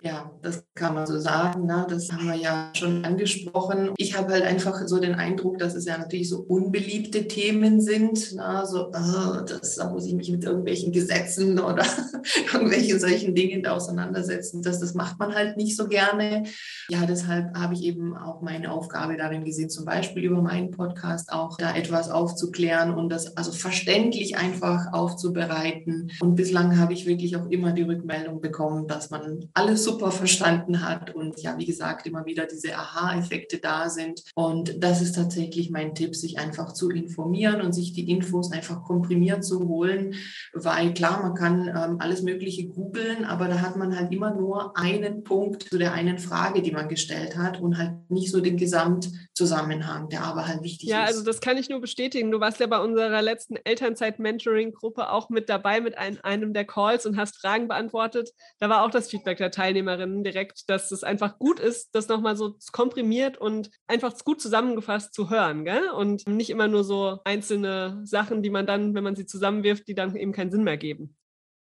Ja, 0.00 0.30
das 0.42 0.64
kann 0.76 0.94
man 0.94 1.08
so 1.08 1.18
sagen. 1.18 1.66
Ne? 1.66 1.84
Das 1.90 2.12
haben 2.12 2.28
wir 2.28 2.36
ja 2.36 2.70
schon 2.72 3.04
angesprochen. 3.04 3.90
Ich 3.96 4.16
habe 4.16 4.32
halt 4.32 4.44
einfach 4.44 4.86
so 4.86 5.00
den 5.00 5.16
Eindruck, 5.16 5.58
dass 5.58 5.74
es 5.74 5.86
ja 5.86 5.98
natürlich 5.98 6.28
so 6.28 6.38
unbeliebte 6.38 7.26
Themen 7.26 7.80
sind. 7.80 8.36
Ne? 8.36 8.62
So, 8.64 8.92
oh, 8.92 9.40
das, 9.44 9.74
da 9.74 9.90
muss 9.90 10.06
ich 10.06 10.14
mich 10.14 10.30
mit 10.30 10.44
irgendwelchen 10.44 10.92
Gesetzen 10.92 11.58
oder 11.58 11.84
irgendwelchen 12.52 13.00
solchen 13.00 13.34
Dingen 13.34 13.66
auseinandersetzen. 13.66 14.62
Das, 14.62 14.78
das 14.78 14.94
macht 14.94 15.18
man 15.18 15.34
halt 15.34 15.56
nicht 15.56 15.76
so 15.76 15.88
gerne. 15.88 16.44
Ja, 16.88 17.04
deshalb 17.04 17.56
habe 17.56 17.74
ich 17.74 17.82
eben 17.82 18.16
auch 18.16 18.40
meine 18.40 18.70
Aufgabe 18.70 19.16
darin 19.16 19.44
gesehen, 19.44 19.68
zum 19.68 19.84
Beispiel 19.84 20.22
über 20.22 20.40
meinen 20.40 20.70
Podcast 20.70 21.32
auch 21.32 21.56
da 21.56 21.74
etwas 21.74 22.08
aufzuklären 22.08 22.94
und 22.94 23.08
das 23.08 23.36
also 23.36 23.50
verständlich 23.50 24.36
einfach 24.36 24.92
aufzubereiten. 24.92 26.12
Und 26.20 26.36
bislang 26.36 26.78
habe 26.78 26.92
ich 26.92 27.04
wirklich 27.06 27.36
auch 27.36 27.46
immer 27.50 27.72
die 27.72 27.82
Rückmeldung 27.82 28.40
bekommen, 28.40 28.86
dass 28.86 29.10
man 29.10 29.50
alles 29.54 29.87
super 29.88 30.10
verstanden 30.10 30.86
hat 30.86 31.14
und 31.14 31.40
ja, 31.40 31.56
wie 31.56 31.64
gesagt, 31.64 32.06
immer 32.06 32.26
wieder 32.26 32.46
diese 32.46 32.76
Aha-Effekte 32.76 33.58
da 33.58 33.88
sind. 33.88 34.22
Und 34.34 34.82
das 34.82 35.00
ist 35.00 35.14
tatsächlich 35.14 35.70
mein 35.70 35.94
Tipp, 35.94 36.14
sich 36.14 36.38
einfach 36.38 36.74
zu 36.74 36.90
informieren 36.90 37.62
und 37.62 37.72
sich 37.72 37.94
die 37.94 38.10
Infos 38.10 38.52
einfach 38.52 38.84
komprimiert 38.84 39.44
zu 39.44 39.66
holen, 39.66 40.14
weil 40.52 40.92
klar, 40.92 41.22
man 41.22 41.34
kann 41.34 41.68
ähm, 41.68 41.96
alles 42.00 42.22
Mögliche 42.22 42.68
googeln, 42.68 43.24
aber 43.24 43.48
da 43.48 43.60
hat 43.60 43.76
man 43.76 43.96
halt 43.96 44.12
immer 44.12 44.34
nur 44.34 44.76
einen 44.76 45.24
Punkt 45.24 45.62
zu 45.62 45.78
der 45.78 45.92
einen 45.92 46.18
Frage, 46.18 46.60
die 46.60 46.72
man 46.72 46.88
gestellt 46.88 47.36
hat 47.38 47.60
und 47.60 47.78
halt 47.78 48.10
nicht 48.10 48.30
so 48.30 48.40
den 48.40 48.58
Gesamtzusammenhang, 48.58 50.10
der 50.10 50.24
aber 50.24 50.46
halt 50.46 50.62
wichtig 50.62 50.90
ja, 50.90 51.04
ist. 51.04 51.10
Ja, 51.10 51.16
also 51.16 51.24
das 51.24 51.40
kann 51.40 51.56
ich 51.56 51.70
nur 51.70 51.80
bestätigen. 51.80 52.30
Du 52.30 52.40
warst 52.40 52.60
ja 52.60 52.66
bei 52.66 52.80
unserer 52.80 53.22
letzten 53.22 53.56
Elternzeit-Mentoring-Gruppe 53.56 55.10
auch 55.10 55.30
mit 55.30 55.48
dabei 55.48 55.80
mit 55.80 55.96
ein, 55.96 56.20
einem 56.20 56.52
der 56.52 56.66
Calls 56.66 57.06
und 57.06 57.16
hast 57.16 57.38
Fragen 57.40 57.68
beantwortet. 57.68 58.32
Da 58.58 58.68
war 58.68 58.84
auch 58.84 58.90
das 58.90 59.08
Feedback 59.08 59.38
der 59.38 59.50
Teilnehmer 59.50 59.77
Teilnehmerinnen 59.78 60.24
direkt, 60.24 60.68
dass 60.68 60.90
es 60.90 61.04
einfach 61.04 61.38
gut 61.38 61.60
ist, 61.60 61.94
das 61.94 62.08
nochmal 62.08 62.36
so 62.36 62.56
komprimiert 62.72 63.38
und 63.38 63.70
einfach 63.86 64.16
gut 64.24 64.40
zusammengefasst 64.40 65.14
zu 65.14 65.30
hören, 65.30 65.64
gell? 65.64 65.90
Und 65.90 66.26
nicht 66.28 66.50
immer 66.50 66.68
nur 66.68 66.84
so 66.84 67.18
einzelne 67.24 68.00
Sachen, 68.04 68.42
die 68.42 68.50
man 68.50 68.66
dann, 68.66 68.94
wenn 68.94 69.04
man 69.04 69.16
sie 69.16 69.26
zusammenwirft, 69.26 69.86
die 69.88 69.94
dann 69.94 70.16
eben 70.16 70.32
keinen 70.32 70.50
Sinn 70.50 70.64
mehr 70.64 70.76
geben. 70.76 71.16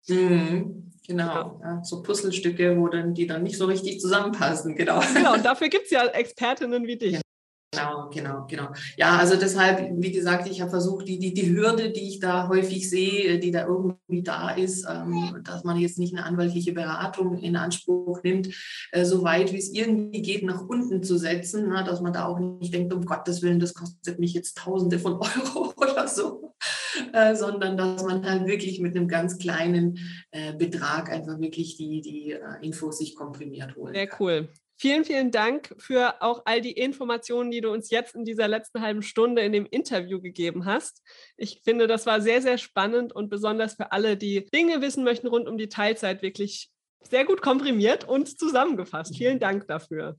Mhm, 0.09 0.92
genau, 1.07 1.61
ja. 1.62 1.83
so 1.83 2.02
Puzzlestücke, 2.02 2.79
wo 2.79 2.88
dann 2.88 3.14
die 3.14 3.26
dann 3.26 3.42
nicht 3.42 3.59
so 3.59 3.66
richtig 3.66 4.00
zusammenpassen, 4.00 4.76
genau. 4.76 5.00
Genau, 5.14 5.35
und 5.35 5.44
dafür 5.44 5.68
gibt 5.68 5.87
es 5.87 5.90
ja 5.90 6.07
Expertinnen 6.07 6.87
wie 6.87 6.96
dich. 6.96 7.12
Ja. 7.14 7.20
Genau, 7.72 8.09
genau, 8.11 8.46
genau. 8.48 8.68
Ja, 8.96 9.18
also 9.18 9.37
deshalb, 9.37 9.90
wie 9.96 10.12
gesagt, 10.12 10.48
ich 10.48 10.61
habe 10.61 10.70
versucht, 10.70 11.09
die, 11.09 11.18
die, 11.18 11.35
die 11.35 11.50
Hürde, 11.50 11.90
die 11.90 12.09
ich 12.09 12.20
da 12.20 12.48
häufig 12.48 12.88
sehe, 12.88 13.38
die 13.38 13.50
da 13.50 13.66
irgendwie 13.66 14.22
da 14.22 14.50
ist, 14.50 14.87
ähm, 14.88 15.40
dass 15.44 15.64
man 15.64 15.76
jetzt 15.76 15.98
nicht 15.98 16.14
eine 16.14 16.24
anwaltliche 16.24 16.72
Beratung 16.72 17.37
in 17.38 17.57
Anspruch 17.57 18.22
nimmt, 18.22 18.48
äh, 18.92 19.05
so 19.05 19.24
weit 19.24 19.52
wie 19.52 19.59
es 19.59 19.72
irgendwie 19.72 20.22
geht, 20.22 20.44
nach 20.44 20.62
unten 20.62 21.02
zu 21.02 21.18
setzen, 21.18 21.66
na, 21.68 21.83
dass 21.83 22.00
man 22.00 22.12
da 22.12 22.26
auch 22.26 22.38
nicht 22.38 22.72
denkt, 22.72 22.92
um 22.94 23.05
Gottes 23.05 23.42
Willen, 23.42 23.61
das 23.61 23.74
kostet 23.74 24.18
mich 24.20 24.33
jetzt 24.33 24.57
Tausende 24.57 24.98
von 24.98 25.14
Euro 25.20 25.74
oder 25.76 26.07
so, 26.07 26.55
äh, 27.12 27.35
sondern 27.35 27.76
dass 27.76 28.05
man 28.05 28.24
halt 28.24 28.46
wirklich 28.46 28.81
mit 28.81 28.96
einem 28.96 29.09
ganz 29.09 29.38
kleinen 29.38 29.98
äh, 30.31 30.55
Betrag 30.55 31.11
einfach 31.11 31.40
wirklich 31.40 31.76
die, 31.76 32.00
die 32.00 32.33
äh, 32.33 32.40
Infos 32.62 32.98
sich 32.98 33.16
komprimiert 33.16 33.74
holen. 33.76 33.94
Sehr 33.94 34.09
cool. 34.20 34.48
Vielen, 34.79 35.07
vielen 35.07 35.31
Dank 35.31 35.75
für 35.79 36.21
auch 36.21 36.43
all 36.45 36.61
die 36.61 36.73
Informationen, 36.73 37.51
die 37.51 37.62
du 37.62 37.71
uns 37.71 37.91
jetzt 37.91 38.15
in 38.15 38.27
dieser 38.27 38.47
letzten 38.47 38.83
halben 38.83 39.01
Stunde 39.03 39.41
in 39.41 39.53
dem 39.53 39.65
Interview 39.65 40.21
gegeben 40.21 40.67
hast. 40.67 41.03
Ich 41.39 41.62
finde, 41.65 41.87
das 41.87 42.05
war 42.05 42.21
sehr, 42.21 42.43
sehr 42.43 42.59
spannend 42.59 43.12
und 43.15 43.31
besonders 43.31 43.75
für 43.75 43.91
alle, 43.93 44.19
die 44.19 44.45
Dinge 44.55 44.83
wissen 44.83 45.03
möchten 45.03 45.29
rund 45.29 45.49
um 45.49 45.57
die 45.57 45.71
Teilzeit, 45.71 46.21
wirklich 46.21 46.71
sehr 47.03 47.25
gut 47.25 47.41
komprimiert 47.41 48.07
und 48.07 48.39
zusammengefasst. 48.39 49.17
Vielen 49.17 49.39
Dank 49.39 49.67
dafür. 49.67 50.17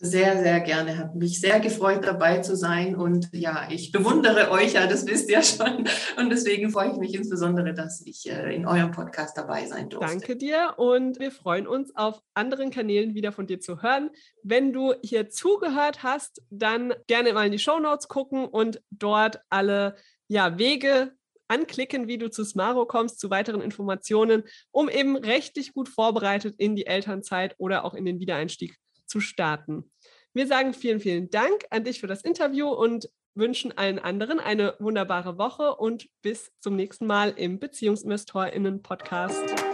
Sehr, 0.00 0.38
sehr 0.38 0.60
gerne. 0.60 0.96
Hat 0.96 1.16
mich 1.16 1.40
sehr 1.40 1.58
gefreut, 1.58 2.04
dabei 2.04 2.38
zu 2.38 2.56
sein. 2.56 2.94
Und 2.94 3.30
ja, 3.32 3.66
ich 3.68 3.90
bewundere 3.90 4.48
euch 4.52 4.74
ja, 4.74 4.86
das 4.86 5.04
wisst 5.06 5.28
ihr 5.28 5.42
schon. 5.42 5.88
Und 6.16 6.30
deswegen 6.30 6.70
freue 6.70 6.92
ich 6.92 6.98
mich 6.98 7.14
insbesondere, 7.14 7.74
dass 7.74 8.06
ich 8.06 8.30
äh, 8.30 8.54
in 8.54 8.64
eurem 8.64 8.92
Podcast 8.92 9.36
dabei 9.36 9.66
sein 9.66 9.88
durfte. 9.88 10.06
Danke 10.08 10.36
dir. 10.36 10.74
Und 10.76 11.18
wir 11.18 11.32
freuen 11.32 11.66
uns, 11.66 11.96
auf 11.96 12.22
anderen 12.34 12.70
Kanälen 12.70 13.14
wieder 13.16 13.32
von 13.32 13.48
dir 13.48 13.58
zu 13.58 13.82
hören. 13.82 14.10
Wenn 14.44 14.72
du 14.72 14.94
hier 15.02 15.30
zugehört 15.30 16.04
hast, 16.04 16.42
dann 16.50 16.94
gerne 17.08 17.32
mal 17.32 17.46
in 17.46 17.52
die 17.52 17.58
Show 17.58 17.80
Notes 17.80 18.06
gucken 18.06 18.44
und 18.44 18.80
dort 18.90 19.40
alle 19.50 19.96
ja, 20.28 20.58
Wege 20.58 21.10
anklicken, 21.48 22.06
wie 22.06 22.18
du 22.18 22.30
zu 22.30 22.44
Smaro 22.44 22.86
kommst, 22.86 23.18
zu 23.18 23.30
weiteren 23.30 23.62
Informationen, 23.62 24.44
um 24.70 24.88
eben 24.88 25.16
rechtlich 25.16 25.72
gut 25.72 25.88
vorbereitet 25.88 26.54
in 26.58 26.76
die 26.76 26.86
Elternzeit 26.86 27.56
oder 27.58 27.84
auch 27.84 27.94
in 27.94 28.04
den 28.04 28.20
Wiedereinstieg 28.20 28.78
zu 29.08 29.20
starten. 29.20 29.90
Wir 30.32 30.46
sagen 30.46 30.74
vielen, 30.74 31.00
vielen 31.00 31.30
Dank 31.30 31.64
an 31.70 31.84
dich 31.84 32.00
für 32.00 32.06
das 32.06 32.22
Interview 32.22 32.68
und 32.68 33.10
wünschen 33.34 33.76
allen 33.76 33.98
anderen 33.98 34.40
eine 34.40 34.74
wunderbare 34.78 35.38
Woche 35.38 35.76
und 35.76 36.08
bis 36.22 36.52
zum 36.60 36.76
nächsten 36.76 37.06
Mal 37.06 37.34
im 37.36 37.58
BeziehungsinvestorInnen-Podcast. 37.58 39.67